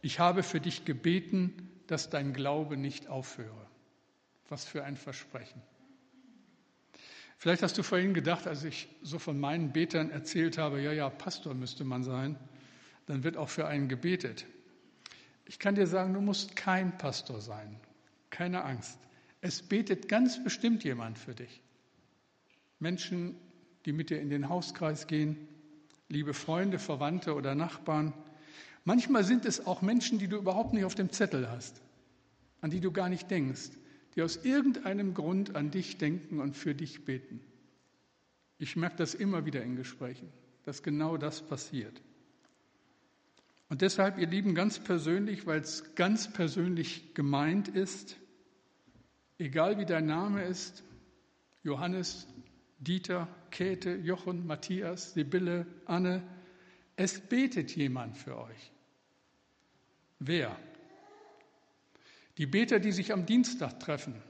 Ich 0.00 0.18
habe 0.18 0.42
für 0.42 0.60
dich 0.60 0.84
gebeten, 0.84 1.70
dass 1.86 2.10
dein 2.10 2.32
Glaube 2.32 2.76
nicht 2.76 3.08
aufhöre. 3.08 3.66
Was 4.48 4.64
für 4.64 4.82
ein 4.82 4.96
Versprechen. 4.96 5.62
Vielleicht 7.38 7.62
hast 7.62 7.78
du 7.78 7.82
vorhin 7.82 8.12
gedacht, 8.12 8.46
als 8.46 8.64
ich 8.64 8.88
so 9.02 9.18
von 9.18 9.38
meinen 9.38 9.72
Betern 9.72 10.10
erzählt 10.10 10.58
habe, 10.58 10.80
ja, 10.80 10.92
ja, 10.92 11.10
Pastor 11.10 11.54
müsste 11.54 11.84
man 11.84 12.02
sein, 12.02 12.36
dann 13.06 13.24
wird 13.24 13.36
auch 13.36 13.48
für 13.48 13.66
einen 13.66 13.88
gebetet. 13.88 14.46
Ich 15.44 15.58
kann 15.58 15.74
dir 15.74 15.86
sagen, 15.86 16.14
du 16.14 16.20
musst 16.20 16.56
kein 16.56 16.96
Pastor 16.98 17.40
sein. 17.40 17.78
Keine 18.30 18.64
Angst. 18.64 18.98
Es 19.40 19.62
betet 19.62 20.08
ganz 20.08 20.42
bestimmt 20.42 20.84
jemand 20.84 21.18
für 21.18 21.34
dich. 21.34 21.62
Menschen, 22.78 23.36
die 23.84 23.92
mit 23.92 24.10
dir 24.10 24.20
in 24.20 24.30
den 24.30 24.48
Hauskreis 24.48 25.06
gehen, 25.06 25.36
liebe 26.08 26.34
Freunde, 26.34 26.78
Verwandte 26.78 27.34
oder 27.34 27.54
Nachbarn. 27.54 28.12
Manchmal 28.84 29.24
sind 29.24 29.44
es 29.44 29.66
auch 29.66 29.82
Menschen, 29.82 30.18
die 30.18 30.28
du 30.28 30.36
überhaupt 30.36 30.72
nicht 30.72 30.84
auf 30.84 30.94
dem 30.94 31.10
Zettel 31.10 31.50
hast, 31.50 31.82
an 32.60 32.70
die 32.70 32.80
du 32.80 32.92
gar 32.92 33.08
nicht 33.08 33.30
denkst, 33.30 33.70
die 34.14 34.22
aus 34.22 34.36
irgendeinem 34.44 35.14
Grund 35.14 35.56
an 35.56 35.70
dich 35.70 35.98
denken 35.98 36.40
und 36.40 36.56
für 36.56 36.74
dich 36.74 37.04
beten. 37.04 37.40
Ich 38.58 38.76
merke 38.76 38.96
das 38.96 39.14
immer 39.14 39.44
wieder 39.44 39.62
in 39.62 39.74
Gesprächen, 39.76 40.28
dass 40.64 40.82
genau 40.82 41.16
das 41.16 41.42
passiert. 41.42 42.00
Und 43.72 43.80
deshalb, 43.80 44.18
ihr 44.18 44.26
Lieben, 44.26 44.54
ganz 44.54 44.80
persönlich, 44.80 45.46
weil 45.46 45.60
es 45.60 45.94
ganz 45.94 46.30
persönlich 46.30 47.14
gemeint 47.14 47.68
ist, 47.68 48.18
egal 49.38 49.78
wie 49.78 49.86
dein 49.86 50.04
Name 50.04 50.44
ist, 50.44 50.84
Johannes, 51.62 52.26
Dieter, 52.80 53.28
Käthe, 53.50 53.94
Jochen, 53.94 54.46
Matthias, 54.46 55.14
Sibylle, 55.14 55.66
Anne, 55.86 56.22
es 56.96 57.18
betet 57.18 57.74
jemand 57.74 58.18
für 58.18 58.36
euch. 58.36 58.72
Wer? 60.18 60.54
Die 62.36 62.44
Beter, 62.44 62.78
die 62.78 62.92
sich 62.92 63.10
am 63.10 63.24
Dienstag 63.24 63.80
treffen. 63.80 64.20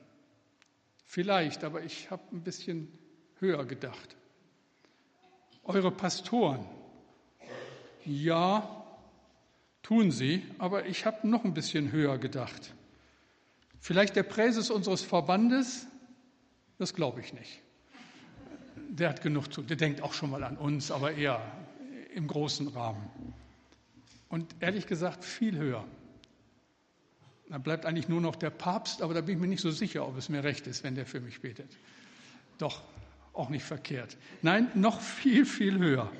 Vielleicht, 1.04 1.64
aber 1.64 1.82
ich 1.82 2.12
habe 2.12 2.22
ein 2.30 2.44
bisschen 2.44 2.96
höher 3.40 3.64
gedacht. 3.64 4.16
Eure 5.64 5.90
Pastoren. 5.90 6.64
Ja, 8.04 8.81
tun 9.82 10.10
sie, 10.10 10.44
aber 10.58 10.86
ich 10.86 11.06
habe 11.06 11.26
noch 11.28 11.44
ein 11.44 11.54
bisschen 11.54 11.92
höher 11.92 12.18
gedacht. 12.18 12.74
Vielleicht 13.80 14.14
der 14.14 14.22
Präses 14.22 14.70
unseres 14.70 15.02
Verbandes, 15.02 15.86
das 16.78 16.94
glaube 16.94 17.20
ich 17.20 17.32
nicht. 17.32 17.60
Der 18.88 19.08
hat 19.08 19.22
genug 19.22 19.52
zu, 19.52 19.62
der 19.62 19.76
denkt 19.76 20.02
auch 20.02 20.12
schon 20.12 20.30
mal 20.30 20.44
an 20.44 20.56
uns, 20.56 20.90
aber 20.90 21.14
eher 21.14 21.40
im 22.14 22.26
großen 22.26 22.68
Rahmen. 22.68 23.10
Und 24.28 24.54
ehrlich 24.60 24.86
gesagt 24.86 25.24
viel 25.24 25.58
höher. 25.58 25.84
Da 27.48 27.58
bleibt 27.58 27.84
eigentlich 27.84 28.08
nur 28.08 28.20
noch 28.20 28.36
der 28.36 28.50
Papst, 28.50 29.02
aber 29.02 29.12
da 29.12 29.20
bin 29.20 29.34
ich 29.34 29.40
mir 29.40 29.48
nicht 29.48 29.60
so 29.60 29.70
sicher, 29.70 30.06
ob 30.06 30.16
es 30.16 30.28
mir 30.28 30.42
recht 30.42 30.66
ist, 30.66 30.84
wenn 30.84 30.94
der 30.94 31.04
für 31.04 31.20
mich 31.20 31.40
betet. 31.40 31.76
Doch, 32.56 32.82
auch 33.34 33.48
nicht 33.48 33.64
verkehrt. 33.64 34.16
Nein, 34.42 34.70
noch 34.74 35.00
viel, 35.00 35.44
viel 35.44 35.78
höher. 35.78 36.10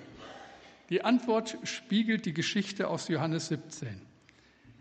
Die 0.92 1.02
Antwort 1.02 1.56
spiegelt 1.62 2.26
die 2.26 2.34
Geschichte 2.34 2.88
aus 2.88 3.08
Johannes 3.08 3.48
17. 3.48 3.88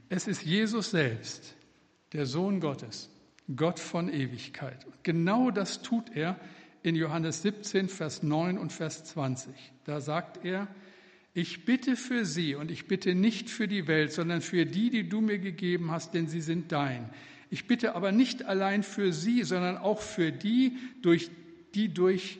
Es 0.10 0.28
ist 0.28 0.44
Jesus 0.44 0.92
selbst, 0.92 1.56
der 2.12 2.26
Sohn 2.26 2.60
Gottes, 2.60 3.10
Gott 3.56 3.80
von 3.80 4.12
Ewigkeit. 4.12 4.84
Und 4.84 5.06
genau 5.06 5.52
das 5.52 5.82
tut 5.84 6.14
er 6.14 6.38
in 6.84 6.96
Johannes 6.96 7.44
17, 7.44 7.88
Vers 7.88 8.24
9 8.24 8.58
und 8.58 8.74
Vers 8.74 9.06
20. 9.06 9.54
Da 9.86 10.02
sagt 10.02 10.44
er, 10.44 10.68
ich 11.34 11.64
bitte 11.64 11.96
für 11.96 12.26
sie 12.26 12.56
und 12.56 12.72
ich 12.72 12.90
bitte 12.90 13.16
nicht 13.16 13.50
für 13.50 13.70
die 13.70 13.88
Welt, 13.88 14.12
sondern 14.12 14.42
für 14.42 14.66
die, 14.66 14.90
die 14.90 15.08
du 15.08 15.22
mir 15.22 15.40
gegeben 15.40 15.92
hast, 15.92 16.14
denn 16.14 16.28
sie 16.28 16.42
sind 16.42 16.74
dein. 16.74 17.10
Ich 17.50 17.68
bitte 17.68 17.96
aber 17.96 18.12
nicht 18.12 18.44
allein 18.44 18.84
für 18.84 19.14
sie, 19.14 19.44
sondern 19.44 19.78
auch 19.78 20.02
für 20.02 20.34
die, 20.34 20.78
durch, 21.02 21.32
die 21.74 21.88
durch 21.88 22.38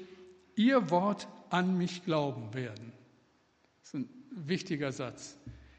ihr 0.58 0.90
Wort 0.90 1.30
an 1.50 1.78
mich 1.78 2.04
glauben 2.04 2.54
werden 2.54 2.92
ist 3.84 3.96
ein 3.96 4.10
wichtiger 4.32 4.92
Satz. 4.92 5.38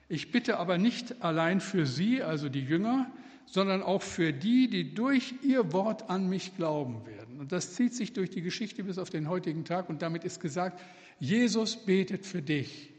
Ich 0.08 0.30
bitte 0.30 0.58
aber 0.58 0.78
nicht 0.78 1.22
allein 1.22 1.60
für 1.60 1.86
Sie, 1.86 2.22
also 2.22 2.48
die 2.48 2.60
Jünger, 2.60 3.10
sondern 3.46 3.82
auch 3.82 4.02
für 4.02 4.32
die, 4.32 4.68
die 4.68 4.94
durch 4.94 5.34
ihr 5.42 5.72
Wort 5.72 6.08
an 6.10 6.28
mich 6.28 6.56
glauben 6.56 7.06
werden. 7.06 7.38
Und 7.40 7.52
das 7.52 7.74
zieht 7.74 7.94
sich 7.94 8.12
durch 8.12 8.30
die 8.30 8.42
Geschichte 8.42 8.84
bis 8.84 8.98
auf 8.98 9.10
den 9.10 9.28
heutigen 9.28 9.64
Tag 9.64 9.88
und 9.88 10.02
damit 10.02 10.24
ist 10.24 10.40
gesagt, 10.40 10.80
Jesus 11.18 11.76
betet 11.76 12.26
für 12.26 12.42
dich, 12.42 12.90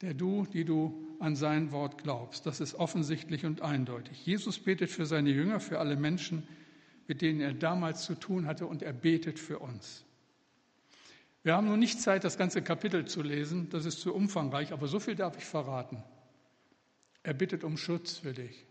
der 0.00 0.14
du, 0.14 0.46
die 0.52 0.64
du 0.64 1.06
an 1.18 1.34
sein 1.34 1.72
Wort 1.72 2.02
glaubst. 2.02 2.46
Das 2.46 2.60
ist 2.60 2.74
offensichtlich 2.74 3.44
und 3.44 3.62
eindeutig. 3.62 4.24
Jesus 4.24 4.58
betet 4.58 4.90
für 4.90 5.06
seine 5.06 5.30
Jünger, 5.30 5.60
für 5.60 5.78
alle 5.78 5.96
Menschen, 5.96 6.46
mit 7.06 7.22
denen 7.22 7.40
er 7.40 7.54
damals 7.54 8.04
zu 8.04 8.14
tun 8.14 8.46
hatte 8.46 8.66
und 8.66 8.82
er 8.82 8.92
betet 8.92 9.38
für 9.38 9.58
uns. 9.58 10.04
Wir 11.42 11.54
haben 11.54 11.68
nun 11.68 11.78
nicht 11.78 12.00
Zeit, 12.00 12.24
das 12.24 12.36
ganze 12.36 12.62
Kapitel 12.62 13.06
zu 13.06 13.22
lesen, 13.22 13.70
das 13.70 13.84
ist 13.84 14.00
zu 14.00 14.14
umfangreich, 14.14 14.72
aber 14.72 14.88
so 14.88 15.00
viel 15.00 15.14
darf 15.14 15.36
ich 15.38 15.44
verraten. 15.44 16.02
Er 17.22 17.34
bittet 17.34 17.64
um 17.64 17.76
Schutz 17.76 18.18
für 18.18 18.32
dich. 18.32 18.66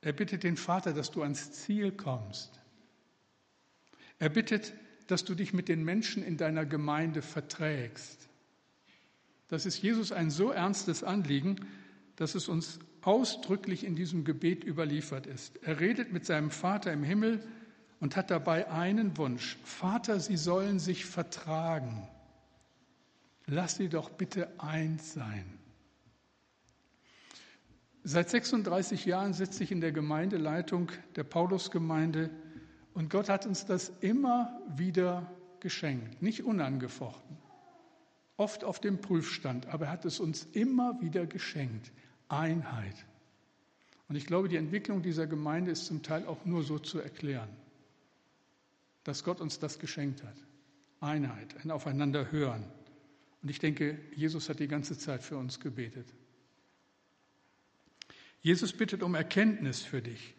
Er 0.00 0.12
bittet 0.12 0.44
den 0.44 0.56
Vater, 0.56 0.92
dass 0.92 1.10
du 1.10 1.22
ans 1.22 1.52
Ziel 1.52 1.92
kommst. 1.92 2.60
Er 4.18 4.28
bittet, 4.28 4.72
dass 5.06 5.24
du 5.24 5.34
dich 5.34 5.52
mit 5.52 5.68
den 5.68 5.84
Menschen 5.84 6.22
in 6.22 6.36
deiner 6.36 6.66
Gemeinde 6.66 7.22
verträgst. 7.22 8.28
Das 9.48 9.64
ist 9.64 9.82
Jesus 9.82 10.12
ein 10.12 10.30
so 10.30 10.50
ernstes 10.50 11.02
Anliegen, 11.02 11.66
dass 12.16 12.34
es 12.34 12.48
uns 12.48 12.78
ausdrücklich 13.00 13.84
in 13.84 13.96
diesem 13.96 14.24
Gebet 14.24 14.64
überliefert 14.64 15.26
ist. 15.26 15.62
Er 15.62 15.80
redet 15.80 16.12
mit 16.12 16.26
seinem 16.26 16.50
Vater 16.50 16.92
im 16.92 17.02
Himmel 17.02 17.40
und 18.00 18.16
hat 18.16 18.30
dabei 18.30 18.70
einen 18.70 19.16
Wunsch. 19.16 19.58
Vater, 19.64 20.20
sie 20.20 20.36
sollen 20.36 20.78
sich 20.78 21.04
vertragen. 21.04 22.06
Lass 23.46 23.76
sie 23.76 23.88
doch 23.88 24.10
bitte 24.10 24.48
eins 24.58 25.14
sein. 25.14 25.44
Seit 28.04 28.30
36 28.30 29.04
Jahren 29.04 29.34
sitze 29.34 29.64
ich 29.64 29.72
in 29.72 29.80
der 29.80 29.92
Gemeindeleitung 29.92 30.92
der 31.16 31.24
Paulusgemeinde 31.24 32.30
und 32.94 33.10
Gott 33.10 33.28
hat 33.28 33.46
uns 33.46 33.66
das 33.66 33.92
immer 34.00 34.60
wieder 34.76 35.30
geschenkt, 35.60 36.22
nicht 36.22 36.44
unangefochten, 36.44 37.36
oft 38.36 38.64
auf 38.64 38.80
dem 38.80 39.00
Prüfstand, 39.00 39.66
aber 39.66 39.86
er 39.86 39.92
hat 39.92 40.04
es 40.04 40.20
uns 40.20 40.44
immer 40.52 41.00
wieder 41.00 41.26
geschenkt. 41.26 41.92
Einheit. 42.28 43.06
Und 44.08 44.16
ich 44.16 44.26
glaube, 44.26 44.48
die 44.48 44.56
Entwicklung 44.56 45.02
dieser 45.02 45.26
Gemeinde 45.26 45.70
ist 45.70 45.86
zum 45.86 46.02
Teil 46.02 46.26
auch 46.26 46.44
nur 46.44 46.62
so 46.62 46.78
zu 46.78 46.98
erklären 46.98 47.48
dass 49.04 49.24
Gott 49.24 49.40
uns 49.40 49.58
das 49.58 49.78
geschenkt 49.78 50.22
hat. 50.22 50.36
Einheit, 51.00 51.54
ein 51.62 51.70
Aufeinander 51.70 52.32
hören. 52.32 52.64
Und 53.42 53.50
ich 53.50 53.58
denke, 53.58 53.98
Jesus 54.14 54.48
hat 54.48 54.58
die 54.58 54.68
ganze 54.68 54.98
Zeit 54.98 55.22
für 55.22 55.36
uns 55.36 55.60
gebetet. 55.60 56.12
Jesus 58.40 58.72
bittet 58.72 59.02
um 59.02 59.14
Erkenntnis 59.14 59.82
für 59.82 60.02
dich. 60.02 60.34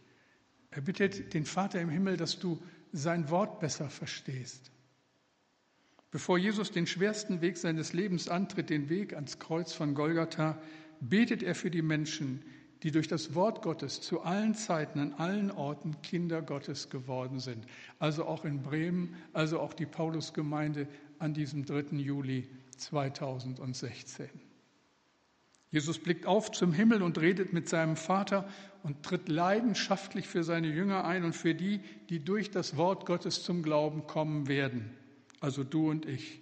Er 0.71 0.81
bittet 0.81 1.33
den 1.33 1.45
Vater 1.45 1.81
im 1.81 1.89
Himmel, 1.89 2.17
dass 2.17 2.39
du 2.39 2.61
sein 2.91 3.29
Wort 3.29 3.59
besser 3.59 3.89
verstehst. 3.89 4.71
Bevor 6.11 6.37
Jesus 6.37 6.71
den 6.71 6.87
schwersten 6.87 7.41
Weg 7.41 7.57
seines 7.57 7.93
Lebens 7.93 8.29
antritt, 8.29 8.69
den 8.69 8.89
Weg 8.89 9.13
ans 9.13 9.37
Kreuz 9.39 9.73
von 9.73 9.93
Golgatha, 9.93 10.59
betet 10.99 11.43
er 11.43 11.55
für 11.55 11.69
die 11.69 11.83
Menschen, 11.83 12.43
die 12.83 12.91
durch 12.91 13.07
das 13.07 13.35
Wort 13.35 13.61
Gottes 13.61 14.01
zu 14.01 14.21
allen 14.21 14.55
Zeiten, 14.55 14.99
an 14.99 15.13
allen 15.13 15.51
Orten 15.51 16.01
Kinder 16.01 16.41
Gottes 16.41 16.89
geworden 16.89 17.39
sind. 17.39 17.65
Also 17.99 18.25
auch 18.25 18.45
in 18.45 18.61
Bremen, 18.61 19.15
also 19.33 19.59
auch 19.59 19.73
die 19.73 19.85
Paulusgemeinde 19.85 20.87
an 21.19 21.33
diesem 21.33 21.65
3. 21.65 21.97
Juli 21.97 22.47
2016. 22.77 24.29
Jesus 25.71 25.99
blickt 25.99 26.25
auf 26.25 26.51
zum 26.51 26.73
Himmel 26.73 27.03
und 27.03 27.19
redet 27.19 27.53
mit 27.53 27.69
seinem 27.69 27.95
Vater 27.95 28.49
und 28.81 29.03
tritt 29.03 29.29
leidenschaftlich 29.29 30.27
für 30.27 30.43
seine 30.43 30.67
Jünger 30.67 31.05
ein 31.05 31.23
und 31.23 31.35
für 31.35 31.53
die, 31.53 31.81
die 32.09 32.23
durch 32.23 32.49
das 32.49 32.75
Wort 32.75 33.05
Gottes 33.05 33.43
zum 33.43 33.61
Glauben 33.61 34.07
kommen 34.07 34.47
werden, 34.47 34.89
also 35.41 35.63
du 35.63 35.89
und 35.89 36.05
ich. 36.07 36.41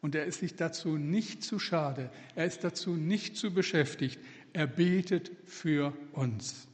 Und 0.00 0.14
er 0.14 0.24
ist 0.24 0.40
sich 0.40 0.56
dazu 0.56 0.96
nicht 0.96 1.44
zu 1.44 1.58
schade, 1.58 2.10
er 2.34 2.46
ist 2.46 2.64
dazu 2.64 2.96
nicht 2.96 3.36
zu 3.36 3.52
beschäftigt, 3.52 4.18
er 4.52 4.66
betet 4.66 5.32
für 5.44 5.92
uns. 6.12 6.68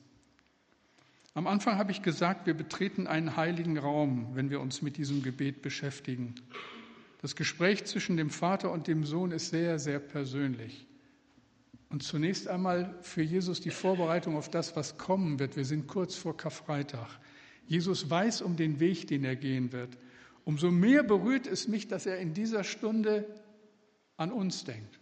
Am 1.35 1.47
Anfang 1.47 1.79
habe 1.79 1.93
ich 1.93 2.03
gesagt, 2.03 2.47
wir 2.47 2.55
betreten 2.55 3.07
einen 3.07 3.37
heiligen 3.37 3.79
Raum, 3.79 4.35
wenn 4.35 4.51
wir 4.51 4.61
uns 4.61 4.83
mit 4.83 4.97
diesem 4.97 5.23
Gebet 5.23 5.63
beschäftigen. 5.63 6.35
Das 7.21 7.37
Gespräch 7.37 7.85
zwischen 7.85 8.17
dem 8.17 8.31
Vater 8.31 8.73
und 8.73 8.87
dem 8.87 9.05
Sohn 9.05 9.31
ist 9.31 9.51
sehr, 9.51 9.79
sehr 9.79 10.01
persönlich. 10.01 10.87
Und 11.91 12.03
zunächst 12.03 12.49
einmal 12.49 12.95
für 13.03 13.23
Jesus 13.23 13.61
die 13.61 13.71
Vorbereitung 13.71 14.37
auf 14.37 14.51
das, 14.51 14.77
was 14.77 14.99
kommen 14.99 15.39
wird. 15.39 15.57
Wir 15.57 15.65
sind 15.65 15.87
kurz 15.87 16.17
vor 16.17 16.37
Karfreitag. 16.37 17.09
Jesus 17.67 18.11
weiß 18.11 18.43
um 18.43 18.57
den 18.57 18.81
Weg, 18.81 19.07
den 19.07 19.25
er 19.25 19.37
gehen 19.37 19.73
wird. 19.73 19.97
Umso 20.45 20.71
mehr 20.71 21.03
berührt 21.03 21.47
es 21.47 21.69
mich, 21.69 21.89
dass 21.89 22.07
er 22.07 22.19
in 22.19 22.35
dieser 22.35 22.65
Stunde 22.65 23.27
an 24.17 24.33
uns 24.33 24.65
denkt. 24.65 24.99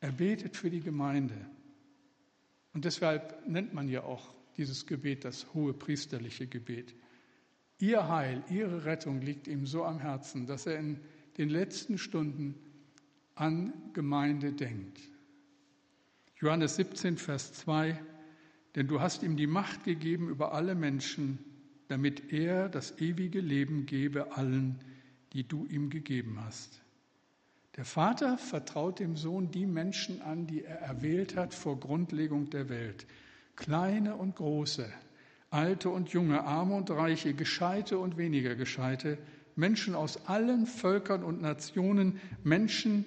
Er 0.00 0.12
betet 0.12 0.56
für 0.56 0.70
die 0.70 0.80
Gemeinde. 0.80 1.34
Und 2.72 2.84
deshalb 2.84 3.46
nennt 3.46 3.74
man 3.74 3.88
ja 3.88 4.02
auch 4.02 4.34
dieses 4.56 4.86
Gebet 4.86 5.24
das 5.24 5.52
hohe 5.54 5.74
priesterliche 5.74 6.46
Gebet. 6.46 6.94
Ihr 7.78 8.08
Heil, 8.08 8.42
ihre 8.50 8.84
Rettung 8.84 9.20
liegt 9.20 9.48
ihm 9.48 9.66
so 9.66 9.84
am 9.84 10.00
Herzen, 10.00 10.46
dass 10.46 10.66
er 10.66 10.78
in 10.78 11.00
den 11.38 11.48
letzten 11.48 11.98
Stunden 11.98 12.54
an 13.34 13.72
Gemeinde 13.94 14.52
denkt. 14.52 15.00
Johannes 16.36 16.76
17, 16.76 17.16
Vers 17.16 17.52
2, 17.54 17.98
denn 18.74 18.86
du 18.86 19.00
hast 19.00 19.22
ihm 19.22 19.36
die 19.36 19.46
Macht 19.46 19.84
gegeben 19.84 20.28
über 20.28 20.52
alle 20.52 20.74
Menschen, 20.74 21.38
damit 21.88 22.32
er 22.32 22.68
das 22.68 22.98
ewige 22.98 23.40
Leben 23.40 23.86
gebe 23.86 24.36
allen, 24.36 24.78
die 25.32 25.46
du 25.46 25.66
ihm 25.66 25.90
gegeben 25.90 26.38
hast. 26.40 26.82
Der 27.76 27.84
Vater 27.84 28.36
vertraut 28.36 28.98
dem 28.98 29.16
Sohn 29.16 29.50
die 29.50 29.66
Menschen 29.66 30.20
an, 30.22 30.46
die 30.46 30.64
er 30.64 30.80
erwählt 30.80 31.36
hat 31.36 31.54
vor 31.54 31.78
Grundlegung 31.78 32.50
der 32.50 32.68
Welt. 32.68 33.06
Kleine 33.54 34.16
und 34.16 34.36
große, 34.36 34.90
alte 35.50 35.90
und 35.90 36.08
junge, 36.10 36.42
arme 36.42 36.74
und 36.74 36.90
reiche, 36.90 37.32
gescheite 37.34 37.98
und 37.98 38.16
weniger 38.16 38.56
gescheite, 38.56 39.18
Menschen 39.54 39.94
aus 39.94 40.26
allen 40.26 40.66
Völkern 40.66 41.22
und 41.22 41.42
Nationen, 41.42 42.20
Menschen, 42.42 43.04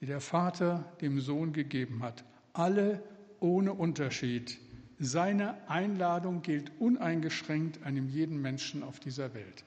die 0.00 0.06
der 0.06 0.20
Vater 0.20 0.92
dem 1.00 1.20
Sohn 1.20 1.52
gegeben 1.52 2.02
hat. 2.02 2.24
Alle 2.52 3.02
ohne 3.40 3.74
Unterschied. 3.74 4.58
Seine 4.98 5.68
Einladung 5.68 6.42
gilt 6.42 6.72
uneingeschränkt 6.80 7.82
einem 7.82 8.08
jeden 8.08 8.40
Menschen 8.40 8.82
auf 8.82 9.00
dieser 9.00 9.34
Welt. 9.34 9.64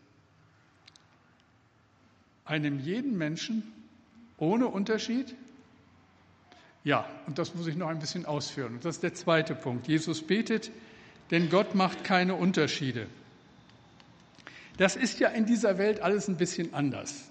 Einem 2.45 2.79
jeden 2.79 3.17
Menschen 3.17 3.63
ohne 4.37 4.67
Unterschied? 4.67 5.35
Ja, 6.83 7.09
und 7.25 7.37
das 7.37 7.53
muss 7.53 7.67
ich 7.67 7.75
noch 7.75 7.89
ein 7.89 7.99
bisschen 7.99 8.25
ausführen. 8.25 8.75
Und 8.75 8.85
das 8.85 8.95
ist 8.95 9.03
der 9.03 9.13
zweite 9.13 9.55
Punkt. 9.55 9.87
Jesus 9.87 10.21
betet, 10.21 10.71
denn 11.31 11.49
Gott 11.49 11.75
macht 11.75 12.03
keine 12.03 12.35
Unterschiede. 12.35 13.07
Das 14.77 14.95
ist 14.95 15.19
ja 15.19 15.29
in 15.29 15.45
dieser 15.45 15.77
Welt 15.77 15.99
alles 15.99 16.27
ein 16.27 16.37
bisschen 16.37 16.73
anders. 16.73 17.25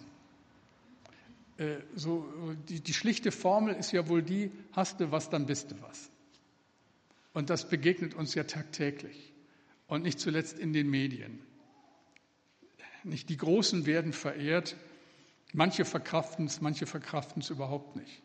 Äh, 1.59 1.77
so, 1.95 2.27
die, 2.69 2.81
die 2.81 2.93
schlichte 2.93 3.31
Formel 3.31 3.75
ist 3.75 3.93
ja 3.93 4.09
wohl 4.09 4.23
die, 4.23 4.50
hast 4.73 5.00
du 5.00 5.11
was, 5.11 5.30
dann 5.30 5.47
bist 5.47 5.71
du 5.71 5.76
was. 5.80 6.11
Und 7.33 7.50
das 7.50 7.69
begegnet 7.69 8.15
uns 8.15 8.35
ja 8.35 8.45
tagtäglich 8.45 9.33
und 9.87 10.02
nicht 10.02 10.19
zuletzt 10.19 10.59
in 10.59 10.73
den 10.73 10.91
Medien. 10.91 11.39
Nicht 13.04 13.28
die 13.28 13.37
Großen 13.37 13.87
werden 13.87 14.13
verehrt, 14.13 14.76
Manche 15.52 15.85
verkraften 15.85 16.47
es, 16.47 16.61
manche 16.61 16.87
verkraften 16.87 17.43
es 17.43 17.50
überhaupt 17.50 17.97
nicht. 17.97 18.23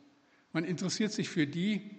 Man 0.53 0.65
interessiert 0.65 1.11
sich 1.11 1.29
für 1.29 1.47
die, 1.47 1.89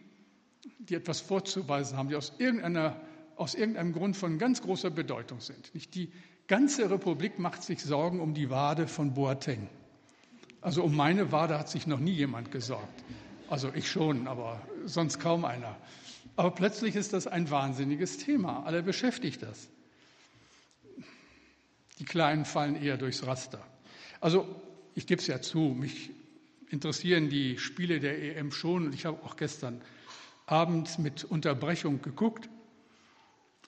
die 0.78 0.94
etwas 0.94 1.20
vorzuweisen 1.20 1.96
haben, 1.96 2.08
die 2.08 2.16
aus, 2.16 2.32
irgendeiner, 2.38 3.00
aus 3.37 3.54
irgendeinem 3.54 3.92
Grund 3.92 4.16
von 4.16 4.38
ganz 4.38 4.62
großer 4.62 4.90
Bedeutung 4.90 5.40
sind. 5.40 5.74
Nicht 5.74 5.94
die 5.94 6.12
ganze 6.48 6.90
Republik 6.90 7.38
macht 7.38 7.62
sich 7.62 7.82
Sorgen 7.82 8.20
um 8.20 8.35
die 8.35 8.50
Wade 8.50 8.87
von 8.87 9.14
Boateng. 9.14 9.68
Also 10.61 10.85
um 10.85 10.94
meine 10.94 11.32
Wade 11.32 11.58
hat 11.58 11.68
sich 11.68 11.87
noch 11.87 11.98
nie 11.98 12.12
jemand 12.12 12.50
gesorgt. 12.50 13.04
Also 13.48 13.72
ich 13.74 13.90
schon, 13.90 14.28
aber 14.28 14.61
sonst 14.85 15.18
kaum 15.18 15.44
einer. 15.44 15.76
Aber 16.37 16.50
plötzlich 16.52 16.94
ist 16.96 17.12
das 17.12 17.26
ein 17.26 17.50
wahnsinniges 17.50 18.18
Thema. 18.18 18.64
Alle 18.64 18.82
beschäftigt 18.82 19.42
das. 19.42 19.68
Die 21.98 22.04
Kleinen 22.04 22.44
fallen 22.44 22.76
eher 22.76 22.96
durchs 22.96 23.26
Raster. 23.26 23.61
Also 24.20 24.46
ich 24.94 25.07
gebe 25.07 25.20
es 25.20 25.26
ja 25.26 25.40
zu, 25.40 25.59
mich 25.59 26.11
interessieren 26.70 27.28
die 27.28 27.59
Spiele 27.59 28.00
der 28.00 28.37
EM 28.37 28.50
schon 28.50 28.87
und 28.87 28.94
ich 28.94 29.05
habe 29.05 29.22
auch 29.24 29.37
gestern 29.37 29.81
Abend 30.46 30.98
mit 30.98 31.24
Unterbrechung 31.24 32.02
geguckt. 32.02 32.48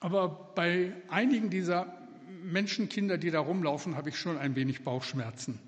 Aber 0.00 0.52
bei 0.54 0.92
einigen 1.08 1.50
dieser 1.50 1.96
Menschenkinder, 2.42 3.18
die 3.18 3.30
da 3.30 3.40
rumlaufen, 3.40 3.96
habe 3.96 4.10
ich 4.10 4.18
schon 4.18 4.36
ein 4.36 4.56
wenig 4.56 4.82
Bauchschmerzen. 4.82 5.58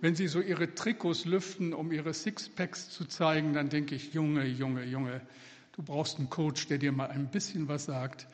Wenn 0.00 0.14
sie 0.14 0.26
so 0.26 0.40
ihre 0.40 0.74
Trikots 0.74 1.24
lüften, 1.24 1.72
um 1.72 1.92
ihre 1.92 2.12
Sixpacks 2.12 2.90
zu 2.90 3.04
zeigen, 3.04 3.52
dann 3.54 3.68
denke 3.68 3.94
ich, 3.94 4.12
Junge, 4.12 4.44
Junge, 4.44 4.84
Junge, 4.84 5.20
du 5.72 5.82
brauchst 5.82 6.18
einen 6.18 6.28
Coach, 6.30 6.66
der 6.66 6.78
dir 6.78 6.92
mal 6.92 7.08
ein 7.08 7.30
bisschen 7.30 7.68
was 7.68 7.84
sagt 7.84 8.26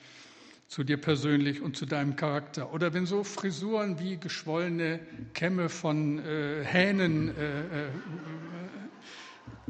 zu 0.69 0.85
dir 0.85 0.99
persönlich 0.99 1.63
und 1.63 1.77
zu 1.77 1.87
deinem 1.87 2.15
Charakter. 2.15 2.75
Oder 2.75 2.93
wenn 2.93 3.07
so 3.07 3.25
Frisuren 3.25 3.99
wie 3.99 4.19
geschwollene 4.19 5.01
Kämme 5.33 5.71
von 5.71 6.19
äh, 6.19 6.63
Hähnen, 6.63 7.35
äh, 7.37 7.61
äh, 7.61 7.89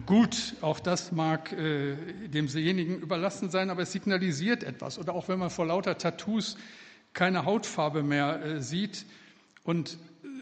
gut, 0.07 0.57
auch 0.61 0.81
das 0.81 1.13
mag 1.13 1.53
äh, 1.53 1.95
demjenigen 2.27 2.99
überlassen 2.99 3.49
sein, 3.49 3.71
aber 3.71 3.83
es 3.83 3.93
signalisiert 3.93 4.65
etwas. 4.65 4.99
Oder 4.99 5.15
auch 5.15 5.29
wenn 5.29 5.39
man 5.39 5.51
vor 5.51 5.67
lauter 5.67 5.97
Tattoos 5.97 6.57
keine 7.13 7.45
Hautfarbe 7.45 8.03
mehr 8.03 8.43
äh, 8.45 8.61
sieht 8.61 9.07
und 9.63 9.99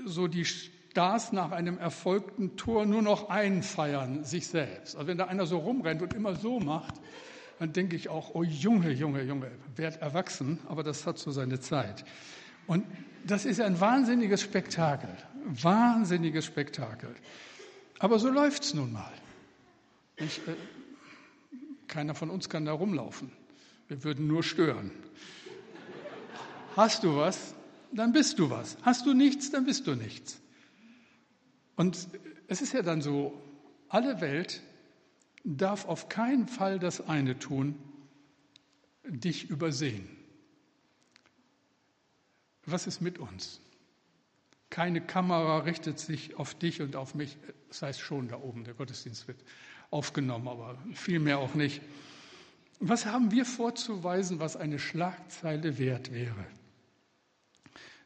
so 0.06 0.26
die 0.26 0.46
Stars 0.46 1.32
nach 1.32 1.50
einem 1.50 1.76
erfolgten 1.76 2.56
Tor 2.56 2.86
nur 2.86 3.02
noch 3.02 3.28
einfeiern, 3.28 4.24
sich 4.24 4.46
selbst. 4.46 4.96
Also 4.96 5.06
wenn 5.06 5.18
da 5.18 5.26
einer 5.26 5.44
so 5.44 5.58
rumrennt 5.58 6.00
und 6.00 6.14
immer 6.14 6.34
so 6.34 6.60
macht, 6.60 6.94
dann 7.58 7.72
denke 7.72 7.96
ich 7.96 8.08
auch, 8.08 8.34
oh 8.34 8.42
Junge, 8.42 8.90
Junge, 8.90 9.22
Junge, 9.22 9.50
werd 9.76 10.00
erwachsen, 10.02 10.58
aber 10.68 10.82
das 10.82 11.06
hat 11.06 11.18
so 11.18 11.30
seine 11.30 11.60
Zeit. 11.60 12.04
Und 12.66 12.84
das 13.24 13.44
ist 13.44 13.60
ein 13.60 13.80
wahnsinniges 13.80 14.42
Spektakel, 14.42 15.10
wahnsinniges 15.44 16.44
Spektakel. 16.44 17.14
Aber 17.98 18.18
so 18.18 18.28
läuft 18.28 18.64
es 18.64 18.74
nun 18.74 18.92
mal. 18.92 19.12
Ich, 20.16 20.38
äh, 20.46 20.52
keiner 21.88 22.14
von 22.14 22.30
uns 22.30 22.48
kann 22.48 22.64
da 22.64 22.72
rumlaufen. 22.72 23.32
Wir 23.88 24.04
würden 24.04 24.26
nur 24.26 24.42
stören. 24.42 24.90
Hast 26.76 27.04
du 27.04 27.16
was, 27.16 27.54
dann 27.92 28.12
bist 28.12 28.38
du 28.38 28.50
was. 28.50 28.76
Hast 28.82 29.06
du 29.06 29.14
nichts, 29.14 29.50
dann 29.50 29.64
bist 29.64 29.86
du 29.86 29.94
nichts. 29.94 30.40
Und 31.76 32.08
es 32.48 32.60
ist 32.60 32.74
ja 32.74 32.82
dann 32.82 33.00
so, 33.00 33.40
alle 33.88 34.20
Welt 34.20 34.62
darf 35.46 35.86
auf 35.86 36.08
keinen 36.08 36.48
Fall 36.48 36.78
das 36.78 37.00
eine 37.00 37.38
tun, 37.38 37.76
dich 39.04 39.48
übersehen. 39.48 40.08
Was 42.64 42.88
ist 42.88 43.00
mit 43.00 43.18
uns? 43.18 43.60
Keine 44.70 45.00
Kamera 45.00 45.58
richtet 45.58 46.00
sich 46.00 46.34
auf 46.34 46.54
dich 46.56 46.82
und 46.82 46.96
auf 46.96 47.14
mich. 47.14 47.38
Das 47.68 47.82
heißt 47.82 48.00
schon 48.00 48.28
da 48.28 48.40
oben, 48.40 48.64
der 48.64 48.74
Gottesdienst 48.74 49.28
wird 49.28 49.38
aufgenommen, 49.90 50.48
aber 50.48 50.76
vielmehr 50.94 51.38
auch 51.38 51.54
nicht. 51.54 51.80
Was 52.80 53.06
haben 53.06 53.30
wir 53.30 53.44
vorzuweisen, 53.44 54.40
was 54.40 54.56
eine 54.56 54.80
Schlagzeile 54.80 55.78
wert 55.78 56.12
wäre? 56.12 56.44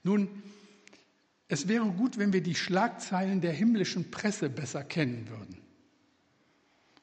Nun, 0.02 0.28
es 1.48 1.66
wäre 1.66 1.86
gut, 1.86 2.18
wenn 2.18 2.34
wir 2.34 2.42
die 2.42 2.54
Schlagzeilen 2.54 3.40
der 3.40 3.52
himmlischen 3.52 4.10
Presse 4.10 4.50
besser 4.50 4.84
kennen 4.84 5.28
würden. 5.28 5.69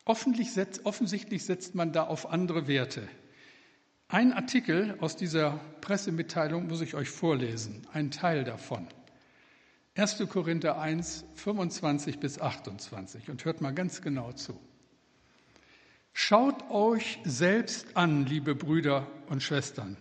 Offensichtlich 0.07 1.43
setzt 1.43 1.75
man 1.75 1.91
da 1.91 2.03
auf 2.03 2.31
andere 2.31 2.67
Werte. 2.69 3.05
Ein 4.07 4.31
Artikel 4.31 4.95
aus 5.01 5.17
dieser 5.17 5.59
Pressemitteilung 5.81 6.67
muss 6.67 6.79
ich 6.79 6.95
euch 6.95 7.09
vorlesen, 7.09 7.85
ein 7.91 8.09
Teil 8.09 8.45
davon. 8.45 8.87
1. 9.95 10.23
Korinther 10.29 10.79
1, 10.79 11.25
25 11.35 12.19
bis 12.19 12.39
28 12.39 13.29
und 13.29 13.43
hört 13.43 13.59
mal 13.59 13.73
ganz 13.73 14.01
genau 14.01 14.31
zu. 14.31 14.57
Schaut 16.13 16.69
euch 16.69 17.19
selbst 17.25 17.97
an, 17.97 18.25
liebe 18.25 18.55
Brüder 18.55 19.07
und 19.27 19.43
Schwestern. 19.43 19.97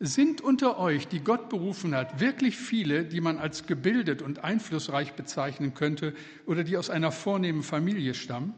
Sind 0.00 0.40
unter 0.40 0.78
euch, 0.78 1.06
die 1.06 1.20
Gott 1.20 1.50
berufen 1.50 1.94
hat, 1.94 2.18
wirklich 2.18 2.56
viele, 2.56 3.04
die 3.04 3.20
man 3.20 3.38
als 3.38 3.66
gebildet 3.66 4.22
und 4.22 4.42
einflussreich 4.42 5.12
bezeichnen 5.12 5.74
könnte 5.74 6.14
oder 6.46 6.64
die 6.64 6.78
aus 6.78 6.88
einer 6.88 7.12
vornehmen 7.12 7.62
Familie 7.62 8.14
stammen? 8.14 8.54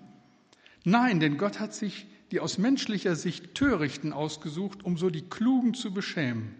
Nein, 0.88 1.18
denn 1.18 1.36
Gott 1.36 1.58
hat 1.58 1.74
sich 1.74 2.06
die 2.30 2.38
aus 2.38 2.58
menschlicher 2.58 3.16
Sicht 3.16 3.56
Törichten 3.56 4.12
ausgesucht, 4.12 4.84
um 4.84 4.96
so 4.96 5.10
die 5.10 5.28
Klugen 5.28 5.74
zu 5.74 5.92
beschämen. 5.92 6.54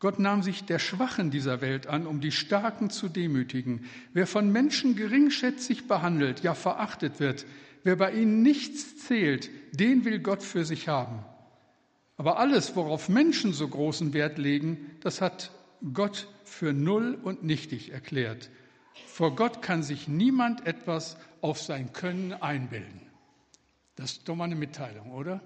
Gott 0.00 0.18
nahm 0.18 0.42
sich 0.42 0.64
der 0.64 0.80
Schwachen 0.80 1.30
dieser 1.30 1.60
Welt 1.60 1.86
an, 1.86 2.08
um 2.08 2.20
die 2.20 2.32
Starken 2.32 2.90
zu 2.90 3.08
demütigen. 3.08 3.84
Wer 4.12 4.26
von 4.26 4.50
Menschen 4.50 4.96
geringschätzig 4.96 5.86
behandelt, 5.86 6.42
ja 6.42 6.54
verachtet 6.54 7.20
wird, 7.20 7.46
wer 7.84 7.94
bei 7.94 8.12
ihnen 8.14 8.42
nichts 8.42 8.98
zählt, 9.06 9.48
den 9.70 10.04
will 10.04 10.18
Gott 10.18 10.42
für 10.42 10.64
sich 10.64 10.88
haben. 10.88 11.24
Aber 12.16 12.40
alles, 12.40 12.74
worauf 12.74 13.08
Menschen 13.08 13.52
so 13.52 13.68
großen 13.68 14.12
Wert 14.12 14.38
legen, 14.38 14.90
das 15.02 15.20
hat 15.20 15.52
Gott 15.94 16.26
für 16.42 16.72
null 16.72 17.16
und 17.22 17.44
nichtig 17.44 17.92
erklärt. 17.92 18.50
Vor 19.06 19.36
Gott 19.36 19.62
kann 19.62 19.84
sich 19.84 20.08
niemand 20.08 20.66
etwas 20.66 21.16
auf 21.42 21.60
sein 21.60 21.92
Können 21.92 22.32
einbilden. 22.32 23.05
Das 23.96 24.12
ist 24.12 24.28
doch 24.28 24.36
mal 24.36 24.44
eine 24.44 24.54
Mitteilung, 24.54 25.12
oder? 25.12 25.40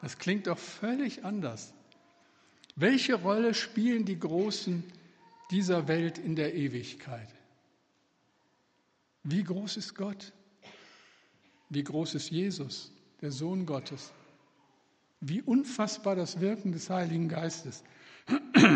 Das 0.00 0.18
klingt 0.18 0.46
doch 0.46 0.58
völlig 0.58 1.24
anders. 1.24 1.72
Welche 2.74 3.14
Rolle 3.14 3.54
spielen 3.54 4.04
die 4.04 4.18
Großen 4.18 4.82
dieser 5.50 5.86
Welt 5.86 6.18
in 6.18 6.34
der 6.34 6.54
Ewigkeit? 6.54 7.28
Wie 9.22 9.44
groß 9.44 9.76
ist 9.76 9.94
Gott? 9.94 10.32
Wie 11.68 11.84
groß 11.84 12.14
ist 12.14 12.30
Jesus, 12.30 12.90
der 13.20 13.30
Sohn 13.30 13.66
Gottes? 13.66 14.12
Wie 15.20 15.42
unfassbar 15.42 16.16
das 16.16 16.40
Wirken 16.40 16.72
des 16.72 16.90
Heiligen 16.90 17.28
Geistes. 17.28 17.84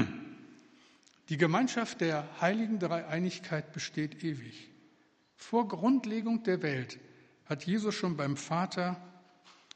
Die 1.29 1.37
Gemeinschaft 1.37 2.01
der 2.01 2.29
heiligen 2.41 2.79
Dreieinigkeit 2.79 3.73
besteht 3.73 4.23
ewig. 4.23 4.71
Vor 5.35 5.67
Grundlegung 5.67 6.45
der 6.45 6.63
Welt 6.63 6.99
hat 7.47 7.65
Jesus 7.65 7.95
schon 7.95 8.17
beim 8.17 8.37
Vater 8.37 9.01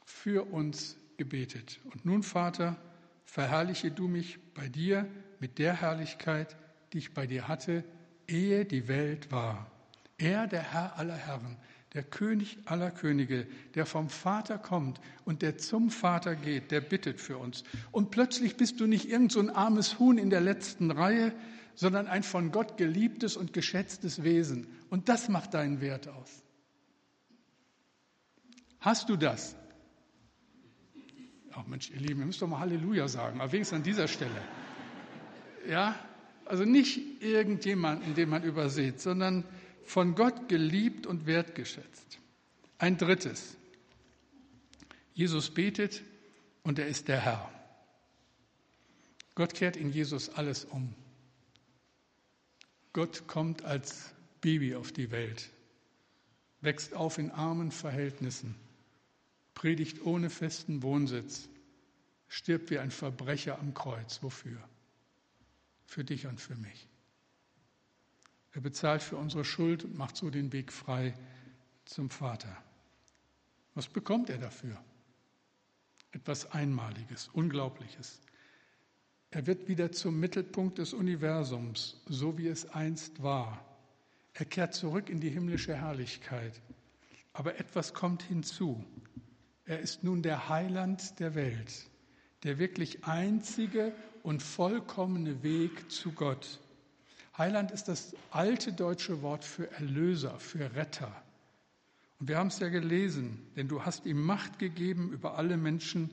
für 0.04 0.52
uns 0.52 0.96
gebetet. 1.16 1.80
Und 1.92 2.04
nun, 2.04 2.22
Vater, 2.22 2.76
verherrliche 3.24 3.90
du 3.90 4.08
mich 4.08 4.38
bei 4.54 4.68
dir 4.68 5.06
mit 5.38 5.58
der 5.58 5.80
Herrlichkeit, 5.80 6.56
die 6.92 6.98
ich 6.98 7.14
bei 7.14 7.26
dir 7.26 7.48
hatte, 7.48 7.84
ehe 8.26 8.64
die 8.64 8.88
Welt 8.88 9.30
war. 9.30 9.70
Er, 10.18 10.46
der 10.46 10.72
Herr 10.72 10.98
aller 10.98 11.14
Herren, 11.14 11.56
der 11.94 12.02
König 12.02 12.58
aller 12.66 12.90
Könige, 12.90 13.46
der 13.74 13.86
vom 13.86 14.08
Vater 14.08 14.58
kommt 14.58 15.00
und 15.24 15.42
der 15.42 15.58
zum 15.58 15.90
Vater 15.90 16.36
geht, 16.36 16.70
der 16.70 16.80
bittet 16.80 17.20
für 17.20 17.38
uns. 17.38 17.64
Und 17.90 18.10
plötzlich 18.10 18.56
bist 18.56 18.80
du 18.80 18.86
nicht 18.86 19.08
irgend 19.08 19.32
so 19.32 19.40
ein 19.40 19.50
armes 19.50 19.98
Huhn 19.98 20.18
in 20.18 20.30
der 20.30 20.40
letzten 20.40 20.90
Reihe, 20.90 21.32
sondern 21.74 22.06
ein 22.06 22.22
von 22.22 22.52
Gott 22.52 22.76
geliebtes 22.76 23.36
und 23.36 23.52
geschätztes 23.52 24.22
Wesen. 24.22 24.66
Und 24.90 25.08
das 25.08 25.28
macht 25.28 25.54
deinen 25.54 25.80
Wert 25.80 26.08
aus. 26.08 26.42
Hast 28.80 29.08
du 29.08 29.16
das? 29.16 29.56
Ach 31.52 31.66
Mensch, 31.66 31.90
ihr 31.90 32.00
Lieben, 32.00 32.20
ihr 32.20 32.26
müsst 32.26 32.40
doch 32.40 32.48
mal 32.48 32.60
Halleluja 32.60 33.08
sagen, 33.08 33.40
aber 33.40 33.52
wenigstens 33.52 33.76
an 33.76 33.82
dieser 33.82 34.08
Stelle. 34.08 34.42
Ja, 35.68 35.98
also 36.46 36.64
nicht 36.64 37.22
irgendjemanden, 37.22 38.14
den 38.14 38.28
man 38.28 38.42
übersieht, 38.42 39.00
sondern 39.00 39.44
von 39.84 40.14
Gott 40.14 40.48
geliebt 40.48 41.06
und 41.06 41.26
wertgeschätzt. 41.26 42.18
Ein 42.78 42.96
drittes. 42.96 43.56
Jesus 45.12 45.50
betet 45.50 46.02
und 46.62 46.78
er 46.78 46.86
ist 46.86 47.08
der 47.08 47.20
Herr. 47.20 47.50
Gott 49.34 49.54
kehrt 49.54 49.76
in 49.76 49.90
Jesus 49.90 50.30
alles 50.30 50.64
um. 50.64 50.94
Gott 52.92 53.26
kommt 53.26 53.64
als 53.64 54.12
Baby 54.40 54.74
auf 54.74 54.92
die 54.92 55.10
Welt, 55.10 55.50
wächst 56.60 56.94
auf 56.94 57.18
in 57.18 57.30
armen 57.30 57.70
Verhältnissen, 57.70 58.54
predigt 59.54 60.02
ohne 60.02 60.30
festen 60.30 60.82
Wohnsitz, 60.82 61.48
stirbt 62.28 62.70
wie 62.70 62.78
ein 62.78 62.90
Verbrecher 62.90 63.58
am 63.58 63.74
Kreuz. 63.74 64.22
Wofür? 64.22 64.58
Für 65.84 66.04
dich 66.04 66.26
und 66.26 66.40
für 66.40 66.56
mich. 66.56 66.88
Er 68.52 68.60
bezahlt 68.60 69.02
für 69.02 69.16
unsere 69.16 69.44
Schuld 69.44 69.84
und 69.84 69.96
macht 69.96 70.16
so 70.16 70.30
den 70.30 70.52
Weg 70.52 70.72
frei 70.72 71.14
zum 71.84 72.10
Vater. 72.10 72.56
Was 73.74 73.88
bekommt 73.88 74.30
er 74.30 74.38
dafür? 74.38 74.76
Etwas 76.12 76.50
Einmaliges, 76.50 77.28
Unglaubliches. 77.28 78.20
Er 79.30 79.46
wird 79.46 79.68
wieder 79.68 79.92
zum 79.92 80.18
Mittelpunkt 80.18 80.78
des 80.78 80.92
Universums, 80.92 82.00
so 82.06 82.36
wie 82.36 82.48
es 82.48 82.68
einst 82.70 83.22
war. 83.22 83.64
Er 84.34 84.44
kehrt 84.44 84.74
zurück 84.74 85.08
in 85.08 85.20
die 85.20 85.30
himmlische 85.30 85.74
Herrlichkeit. 85.74 86.60
Aber 87.32 87.58
etwas 87.58 87.94
kommt 87.94 88.24
hinzu. 88.24 88.84
Er 89.70 89.78
ist 89.78 90.02
nun 90.02 90.20
der 90.20 90.48
Heiland 90.48 91.20
der 91.20 91.36
Welt, 91.36 91.86
der 92.42 92.58
wirklich 92.58 93.04
einzige 93.04 93.92
und 94.24 94.42
vollkommene 94.42 95.44
Weg 95.44 95.92
zu 95.92 96.10
Gott. 96.10 96.58
Heiland 97.38 97.70
ist 97.70 97.84
das 97.84 98.16
alte 98.32 98.72
deutsche 98.72 99.22
Wort 99.22 99.44
für 99.44 99.70
Erlöser, 99.70 100.40
für 100.40 100.74
Retter. 100.74 101.14
Und 102.18 102.26
wir 102.26 102.38
haben 102.38 102.48
es 102.48 102.58
ja 102.58 102.68
gelesen, 102.68 103.46
denn 103.54 103.68
du 103.68 103.84
hast 103.84 104.06
ihm 104.06 104.20
Macht 104.20 104.58
gegeben 104.58 105.12
über 105.12 105.38
alle 105.38 105.56
Menschen, 105.56 106.12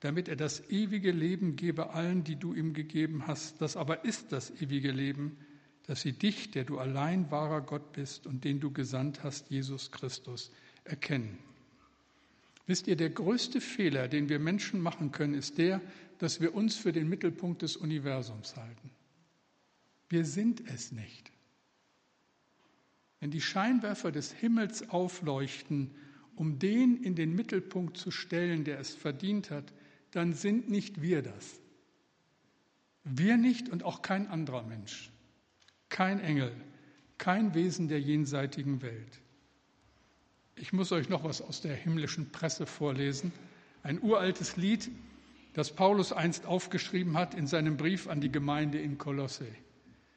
damit 0.00 0.28
er 0.28 0.36
das 0.36 0.68
ewige 0.68 1.10
Leben 1.10 1.56
gebe 1.56 1.94
allen, 1.94 2.24
die 2.24 2.36
du 2.36 2.52
ihm 2.52 2.74
gegeben 2.74 3.26
hast. 3.26 3.62
Das 3.62 3.78
aber 3.78 4.04
ist 4.04 4.32
das 4.32 4.50
ewige 4.60 4.92
Leben, 4.92 5.38
dass 5.86 6.02
sie 6.02 6.12
dich, 6.12 6.50
der 6.50 6.64
du 6.64 6.78
allein 6.78 7.30
wahrer 7.30 7.62
Gott 7.62 7.94
bist 7.94 8.26
und 8.26 8.44
den 8.44 8.60
du 8.60 8.70
gesandt 8.70 9.24
hast, 9.24 9.48
Jesus 9.48 9.92
Christus, 9.92 10.52
erkennen. 10.84 11.38
Wisst 12.68 12.86
ihr, 12.86 12.96
der 12.96 13.08
größte 13.08 13.62
Fehler, 13.62 14.08
den 14.08 14.28
wir 14.28 14.38
Menschen 14.38 14.80
machen 14.82 15.10
können, 15.10 15.32
ist 15.32 15.56
der, 15.56 15.80
dass 16.18 16.42
wir 16.42 16.54
uns 16.54 16.76
für 16.76 16.92
den 16.92 17.08
Mittelpunkt 17.08 17.62
des 17.62 17.78
Universums 17.78 18.56
halten. 18.56 18.90
Wir 20.10 20.26
sind 20.26 20.68
es 20.68 20.92
nicht. 20.92 21.32
Wenn 23.20 23.30
die 23.30 23.40
Scheinwerfer 23.40 24.12
des 24.12 24.32
Himmels 24.32 24.90
aufleuchten, 24.90 25.94
um 26.36 26.58
den 26.58 27.02
in 27.02 27.14
den 27.14 27.34
Mittelpunkt 27.34 27.96
zu 27.96 28.10
stellen, 28.10 28.64
der 28.64 28.78
es 28.78 28.94
verdient 28.94 29.50
hat, 29.50 29.72
dann 30.10 30.34
sind 30.34 30.68
nicht 30.68 31.00
wir 31.00 31.22
das. 31.22 31.60
Wir 33.02 33.38
nicht 33.38 33.70
und 33.70 33.82
auch 33.82 34.02
kein 34.02 34.26
anderer 34.26 34.62
Mensch, 34.62 35.10
kein 35.88 36.20
Engel, 36.20 36.52
kein 37.16 37.54
Wesen 37.54 37.88
der 37.88 38.02
jenseitigen 38.02 38.82
Welt. 38.82 39.22
Ich 40.60 40.72
muss 40.72 40.90
euch 40.90 41.08
noch 41.08 41.24
was 41.24 41.40
aus 41.40 41.60
der 41.60 41.74
himmlischen 41.74 42.30
Presse 42.30 42.66
vorlesen. 42.66 43.32
Ein 43.82 44.02
uraltes 44.02 44.56
Lied, 44.56 44.90
das 45.52 45.74
Paulus 45.74 46.12
einst 46.12 46.46
aufgeschrieben 46.46 47.16
hat 47.16 47.34
in 47.34 47.46
seinem 47.46 47.76
Brief 47.76 48.08
an 48.08 48.20
die 48.20 48.32
Gemeinde 48.32 48.78
in 48.80 48.98
Kolosse. 48.98 49.46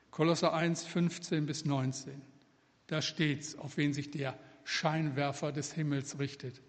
Kolosser 0.10 0.54
1, 0.54 0.84
15 0.86 1.45
bis 1.45 1.65
19. 1.65 2.21
Da 2.88 3.01
steht's, 3.01 3.56
auf 3.58 3.77
wen 3.77 3.93
sich 3.93 4.12
der 4.12 4.38
Scheinwerfer 4.63 5.51
des 5.51 5.73
Himmels 5.73 6.19
richtet. 6.19 6.62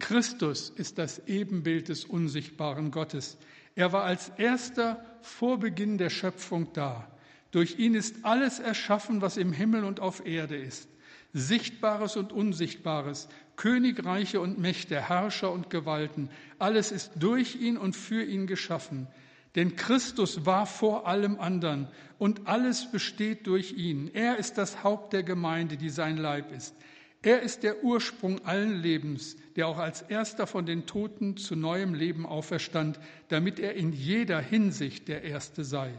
Christus 0.00 0.70
ist 0.70 0.98
das 0.98 1.26
Ebenbild 1.26 1.88
des 1.88 2.04
unsichtbaren 2.04 2.90
Gottes. 2.90 3.38
Er 3.74 3.92
war 3.92 4.04
als 4.04 4.30
erster 4.30 5.04
vor 5.22 5.58
Beginn 5.58 5.98
der 5.98 6.10
Schöpfung 6.10 6.72
da. 6.72 7.10
Durch 7.52 7.78
ihn 7.78 7.94
ist 7.94 8.24
alles 8.24 8.58
erschaffen, 8.58 9.22
was 9.22 9.36
im 9.36 9.52
Himmel 9.52 9.84
und 9.84 10.00
auf 10.00 10.26
Erde 10.26 10.56
ist. 10.56 10.88
Sichtbares 11.32 12.16
und 12.16 12.32
Unsichtbares, 12.32 13.28
Königreiche 13.56 14.40
und 14.40 14.58
Mächte, 14.58 15.08
Herrscher 15.08 15.52
und 15.52 15.70
Gewalten. 15.70 16.30
Alles 16.58 16.92
ist 16.92 17.12
durch 17.16 17.56
ihn 17.56 17.76
und 17.76 17.94
für 17.94 18.22
ihn 18.22 18.46
geschaffen. 18.46 19.08
Denn 19.54 19.76
Christus 19.76 20.46
war 20.46 20.66
vor 20.66 21.06
allem 21.06 21.40
anderen 21.40 21.88
und 22.18 22.46
alles 22.46 22.90
besteht 22.90 23.46
durch 23.46 23.72
ihn. 23.72 24.10
Er 24.14 24.36
ist 24.36 24.58
das 24.58 24.84
Haupt 24.84 25.12
der 25.12 25.22
Gemeinde, 25.22 25.76
die 25.76 25.90
sein 25.90 26.16
Leib 26.16 26.52
ist. 26.52 26.74
Er 27.22 27.42
ist 27.42 27.64
der 27.64 27.82
Ursprung 27.82 28.44
allen 28.44 28.80
Lebens, 28.80 29.36
der 29.56 29.66
auch 29.66 29.78
als 29.78 30.02
erster 30.02 30.46
von 30.46 30.66
den 30.66 30.86
Toten 30.86 31.36
zu 31.36 31.56
neuem 31.56 31.94
Leben 31.94 32.24
auferstand, 32.24 33.00
damit 33.28 33.58
er 33.58 33.74
in 33.74 33.92
jeder 33.92 34.40
Hinsicht 34.40 35.08
der 35.08 35.24
Erste 35.24 35.64
sei. 35.64 35.92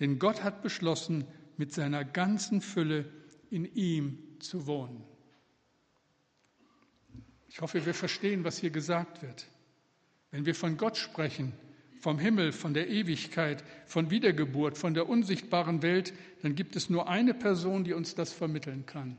Denn 0.00 0.18
Gott 0.18 0.42
hat 0.42 0.62
beschlossen, 0.62 1.24
mit 1.56 1.72
seiner 1.72 2.04
ganzen 2.04 2.60
Fülle 2.60 3.06
in 3.50 3.64
ihm 3.64 4.18
zu 4.42 4.66
wohnen. 4.66 5.04
Ich 7.48 7.60
hoffe, 7.60 7.86
wir 7.86 7.94
verstehen, 7.94 8.44
was 8.44 8.58
hier 8.58 8.70
gesagt 8.70 9.22
wird. 9.22 9.46
Wenn 10.30 10.44
wir 10.44 10.54
von 10.54 10.76
Gott 10.76 10.96
sprechen, 10.96 11.52
vom 12.00 12.18
Himmel, 12.18 12.52
von 12.52 12.74
der 12.74 12.88
Ewigkeit, 12.88 13.64
von 13.86 14.10
Wiedergeburt, 14.10 14.76
von 14.76 14.94
der 14.94 15.08
unsichtbaren 15.08 15.82
Welt, 15.82 16.12
dann 16.42 16.54
gibt 16.54 16.76
es 16.76 16.90
nur 16.90 17.08
eine 17.08 17.34
Person, 17.34 17.84
die 17.84 17.94
uns 17.94 18.14
das 18.14 18.32
vermitteln 18.32 18.86
kann, 18.86 19.16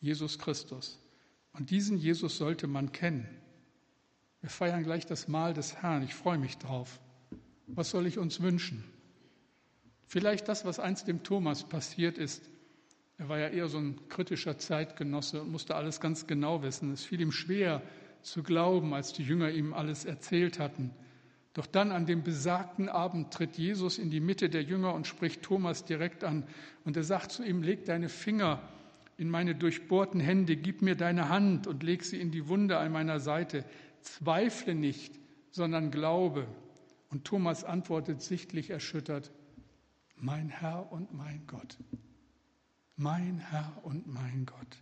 Jesus 0.00 0.38
Christus. 0.38 0.98
Und 1.52 1.70
diesen 1.70 1.96
Jesus 1.98 2.36
sollte 2.36 2.66
man 2.66 2.92
kennen. 2.92 3.26
Wir 4.40 4.50
feiern 4.50 4.84
gleich 4.84 5.06
das 5.06 5.26
Mahl 5.26 5.54
des 5.54 5.76
Herrn. 5.76 6.02
Ich 6.02 6.14
freue 6.14 6.38
mich 6.38 6.58
drauf. 6.58 7.00
Was 7.66 7.90
soll 7.90 8.06
ich 8.06 8.18
uns 8.18 8.40
wünschen? 8.40 8.84
Vielleicht 10.06 10.48
das, 10.48 10.64
was 10.64 10.78
einst 10.78 11.08
dem 11.08 11.22
Thomas 11.22 11.64
passiert 11.64 12.18
ist. 12.18 12.48
Er 13.18 13.28
war 13.28 13.38
ja 13.38 13.48
eher 13.48 13.68
so 13.68 13.78
ein 13.78 14.08
kritischer 14.08 14.58
Zeitgenosse 14.58 15.42
und 15.42 15.50
musste 15.50 15.74
alles 15.74 16.00
ganz 16.00 16.28
genau 16.28 16.62
wissen. 16.62 16.92
Es 16.92 17.04
fiel 17.04 17.20
ihm 17.20 17.32
schwer 17.32 17.82
zu 18.22 18.44
glauben, 18.44 18.94
als 18.94 19.12
die 19.12 19.24
Jünger 19.24 19.50
ihm 19.50 19.74
alles 19.74 20.04
erzählt 20.04 20.60
hatten. 20.60 20.92
Doch 21.52 21.66
dann 21.66 21.90
an 21.90 22.06
dem 22.06 22.22
besagten 22.22 22.88
Abend 22.88 23.32
tritt 23.32 23.58
Jesus 23.58 23.98
in 23.98 24.10
die 24.10 24.20
Mitte 24.20 24.48
der 24.48 24.62
Jünger 24.62 24.94
und 24.94 25.08
spricht 25.08 25.42
Thomas 25.42 25.84
direkt 25.84 26.22
an. 26.22 26.44
Und 26.84 26.96
er 26.96 27.02
sagt 27.02 27.32
zu 27.32 27.44
ihm, 27.44 27.64
leg 27.64 27.84
deine 27.84 28.08
Finger 28.08 28.62
in 29.16 29.28
meine 29.28 29.56
durchbohrten 29.56 30.20
Hände, 30.20 30.56
gib 30.56 30.82
mir 30.82 30.94
deine 30.94 31.28
Hand 31.28 31.66
und 31.66 31.82
leg 31.82 32.04
sie 32.04 32.20
in 32.20 32.30
die 32.30 32.46
Wunde 32.46 32.78
an 32.78 32.92
meiner 32.92 33.18
Seite. 33.18 33.64
Zweifle 34.00 34.76
nicht, 34.76 35.18
sondern 35.50 35.90
glaube. 35.90 36.46
Und 37.10 37.24
Thomas 37.24 37.64
antwortet 37.64 38.22
sichtlich 38.22 38.70
erschüttert, 38.70 39.32
mein 40.14 40.48
Herr 40.48 40.92
und 40.92 41.12
mein 41.12 41.44
Gott. 41.48 41.78
Mein 42.98 43.38
Herr 43.38 43.72
und 43.84 44.12
mein 44.12 44.44
Gott. 44.44 44.76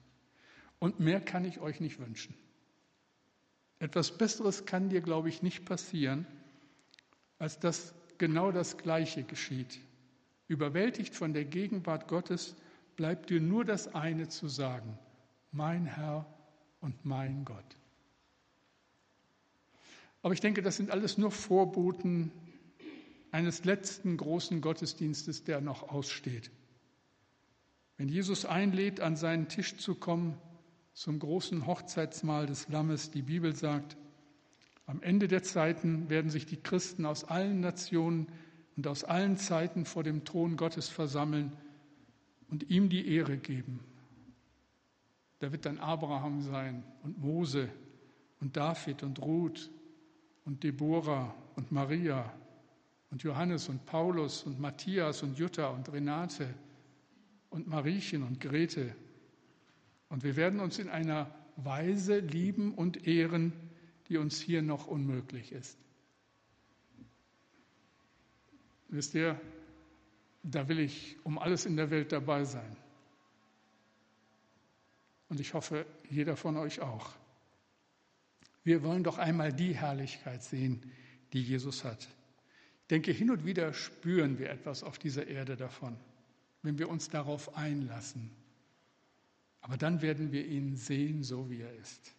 Und 0.79 1.01
mehr 1.01 1.21
kann 1.21 1.45
ich 1.45 1.61
euch 1.61 1.81
nicht 1.81 1.99
wünschen. 1.99 2.35
Etwas 3.79 4.17
Besseres 4.17 4.65
kann 4.65 4.89
dir, 4.89 5.03
glaube 5.03 5.29
ich, 5.29 5.43
nicht 5.43 5.67
passieren, 5.67 6.27
als 7.39 7.59
dass 7.59 7.95
genau 8.17 8.53
das 8.53 8.79
Gleiche 8.79 9.23
geschieht. 9.23 9.79
Überwältigt 10.49 11.15
von 11.15 11.35
der 11.35 11.45
Gegenwart 11.45 12.09
Gottes 12.09 12.57
bleibt 12.97 13.29
dir 13.29 13.41
nur 13.41 13.67
das 13.67 13.95
eine 13.95 14.29
zu 14.29 14.49
sagen, 14.49 14.99
mein 15.53 15.85
Herr 15.85 16.25
und 16.81 17.05
mein 17.05 17.45
Gott. 17.45 17.77
Aber 20.23 20.33
ich 20.33 20.41
denke, 20.41 20.63
das 20.63 20.79
sind 20.79 20.91
alles 20.91 21.19
nur 21.19 21.31
Vorboten 21.31 22.33
eines 23.31 23.67
letzten 23.67 24.17
großen 24.17 24.63
Gottesdienstes, 24.63 25.45
der 25.45 25.61
noch 25.61 25.91
aussteht. 25.91 26.51
Wenn 27.97 28.09
Jesus 28.09 28.45
einlädt, 28.45 29.01
an 29.01 29.17
seinen 29.17 29.49
Tisch 29.49 29.77
zu 29.77 29.95
kommen, 29.95 30.37
zum 30.93 31.19
großen 31.19 31.67
Hochzeitsmahl 31.67 32.47
des 32.47 32.69
Lammes, 32.69 33.11
die 33.11 33.23
Bibel 33.23 33.55
sagt, 33.55 33.97
am 34.87 35.03
Ende 35.03 35.29
der 35.29 35.43
Zeiten 35.43 36.09
werden 36.09 36.31
sich 36.31 36.47
die 36.47 36.57
Christen 36.57 37.07
aus 37.07 37.25
allen 37.25 37.61
Nationen 37.61 38.29
und 38.77 38.87
aus 38.87 39.05
allen 39.05 39.37
Zeiten 39.37 39.85
vor 39.85 40.05
dem 40.05 40.25
Thron 40.25 40.57
Gottes 40.57 40.89
versammeln 40.89 41.53
und 42.49 42.71
ihm 42.71 42.89
die 42.89 43.09
Ehre 43.09 43.37
geben. 43.37 43.81
Da 45.41 45.53
wird 45.53 45.67
dann 45.67 45.79
Abraham 45.79 46.41
sein 46.41 46.85
und 47.03 47.19
Mose 47.19 47.69
und 48.41 48.57
David 48.57 49.03
und 49.03 49.21
Ruth 49.21 49.71
und 50.45 50.63
Deborah 50.63 51.35
und 51.57 51.73
Maria 51.73 52.33
und 53.11 53.23
Johannes 53.23 53.69
und 53.69 53.85
Paulus 53.87 54.45
und 54.45 54.61
Matthias 54.61 55.23
und 55.23 55.39
Jutta 55.39 55.69
und 55.69 55.93
Renate 55.93 56.55
und 57.51 57.67
Mariechen 57.67 58.23
und 58.23 58.41
Grete. 58.41 58.95
Und 60.09 60.25
wir 60.25 60.37
werden 60.37 60.61
uns 60.61 60.79
in 60.79 60.89
einer 60.89 61.35
Weise 61.57 62.19
lieben 62.19 62.75
und 62.75 63.07
ehren, 63.07 63.53
die 64.09 64.19
uns 64.19 64.41
hier 64.41 64.63
noch 64.63 64.87
unmöglich 64.87 65.53
ist. 65.53 65.79
Wisst 68.89 69.15
ihr, 69.15 69.41
da 70.43 70.69
will 70.69 70.79
ich 70.79 71.17
um 71.25 71.39
alles 71.39 71.67
in 71.67 71.77
der 71.77 71.91
Welt 71.91 72.13
dabei 72.13 72.45
sein. 72.45 72.77
Und 75.29 75.41
ich 75.41 75.55
hoffe, 75.55 75.87
jeder 76.09 76.37
von 76.37 76.57
euch 76.57 76.81
auch. 76.81 77.11
Wir 78.63 78.83
wollen 78.83 79.03
doch 79.03 79.19
einmal 79.19 79.53
die 79.53 79.75
Herrlichkeit 79.75 80.43
sehen, 80.43 80.93
die 81.33 81.43
Jesus 81.43 81.85
hat. 81.85 82.09
Ich 82.83 82.89
denke, 82.89 83.11
hin 83.11 83.31
und 83.31 83.45
wieder 83.45 83.73
spüren 83.73 84.39
wir 84.39 84.51
etwas 84.51 84.85
auf 84.85 84.99
dieser 84.99 85.27
Erde 85.27 85.57
davon, 85.57 85.97
wenn 86.67 86.79
wir 86.81 86.89
uns 86.89 87.09
darauf 87.09 87.57
einlassen. 87.57 88.29
Aber 89.61 89.77
dann 89.77 90.03
werden 90.03 90.33
wir 90.33 90.45
ihn 90.45 90.77
sehen, 90.77 91.23
so 91.23 91.49
wie 91.49 91.61
er 91.61 91.73
ist. 91.77 92.13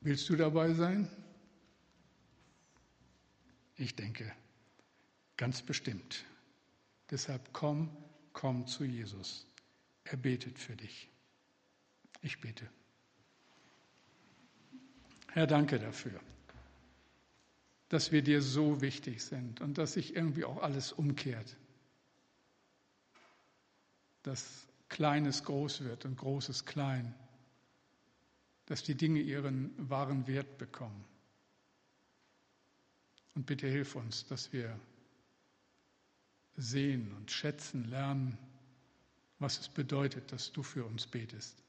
Willst 0.00 0.28
du 0.28 0.36
dabei 0.36 0.72
sein? 0.72 1.10
Ich 3.76 3.96
denke, 3.96 4.32
ganz 5.36 5.62
bestimmt. 5.62 6.24
Deshalb 7.10 7.52
komm, 7.52 7.90
komm 8.32 8.68
zu 8.68 8.84
Jesus. 8.84 9.48
Er 10.04 10.16
betet 10.16 10.60
für 10.60 10.76
dich. 10.76 11.08
Ich 12.22 12.40
bete. 12.40 12.70
Herr, 15.32 15.48
danke 15.48 15.80
dafür, 15.80 16.20
dass 17.88 18.12
wir 18.12 18.22
dir 18.22 18.42
so 18.42 18.80
wichtig 18.80 19.22
sind 19.22 19.60
und 19.60 19.78
dass 19.78 19.94
sich 19.94 20.16
irgendwie 20.16 20.44
auch 20.44 20.62
alles 20.62 20.92
umkehrt. 20.92 21.56
Dass 24.22 24.66
Kleines 24.88 25.44
groß 25.44 25.84
wird 25.84 26.04
und 26.04 26.16
Großes 26.16 26.64
klein 26.64 27.14
dass 28.66 28.82
die 28.82 28.94
Dinge 28.94 29.20
ihren 29.20 29.72
wahren 29.90 30.26
Wert 30.26 30.58
bekommen. 30.58 31.04
Und 33.34 33.46
bitte 33.46 33.66
hilf 33.66 33.94
uns, 33.96 34.26
dass 34.26 34.52
wir 34.52 34.78
sehen 36.56 37.12
und 37.14 37.30
schätzen 37.30 37.84
lernen, 37.84 38.38
was 39.38 39.58
es 39.58 39.68
bedeutet, 39.68 40.30
dass 40.32 40.52
du 40.52 40.62
für 40.62 40.84
uns 40.84 41.06
betest, 41.06 41.62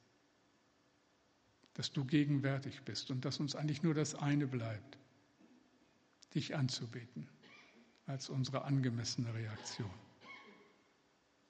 dass 1.73 1.91
du 1.91 2.05
gegenwärtig 2.05 2.83
bist 2.83 3.09
und 3.09 3.25
dass 3.25 3.39
uns 3.39 3.55
eigentlich 3.55 3.81
nur 3.81 3.95
das 3.95 4.15
eine 4.15 4.47
bleibt, 4.47 4.97
dich 6.35 6.55
anzubeten 6.55 7.27
als 8.05 8.29
unsere 8.29 8.63
angemessene 8.65 9.33
Reaktion. 9.33 9.89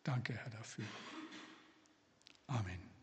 Danke, 0.04 0.34
Herr, 0.34 0.52
dafür. 0.52 0.86
Amen. 2.48 2.95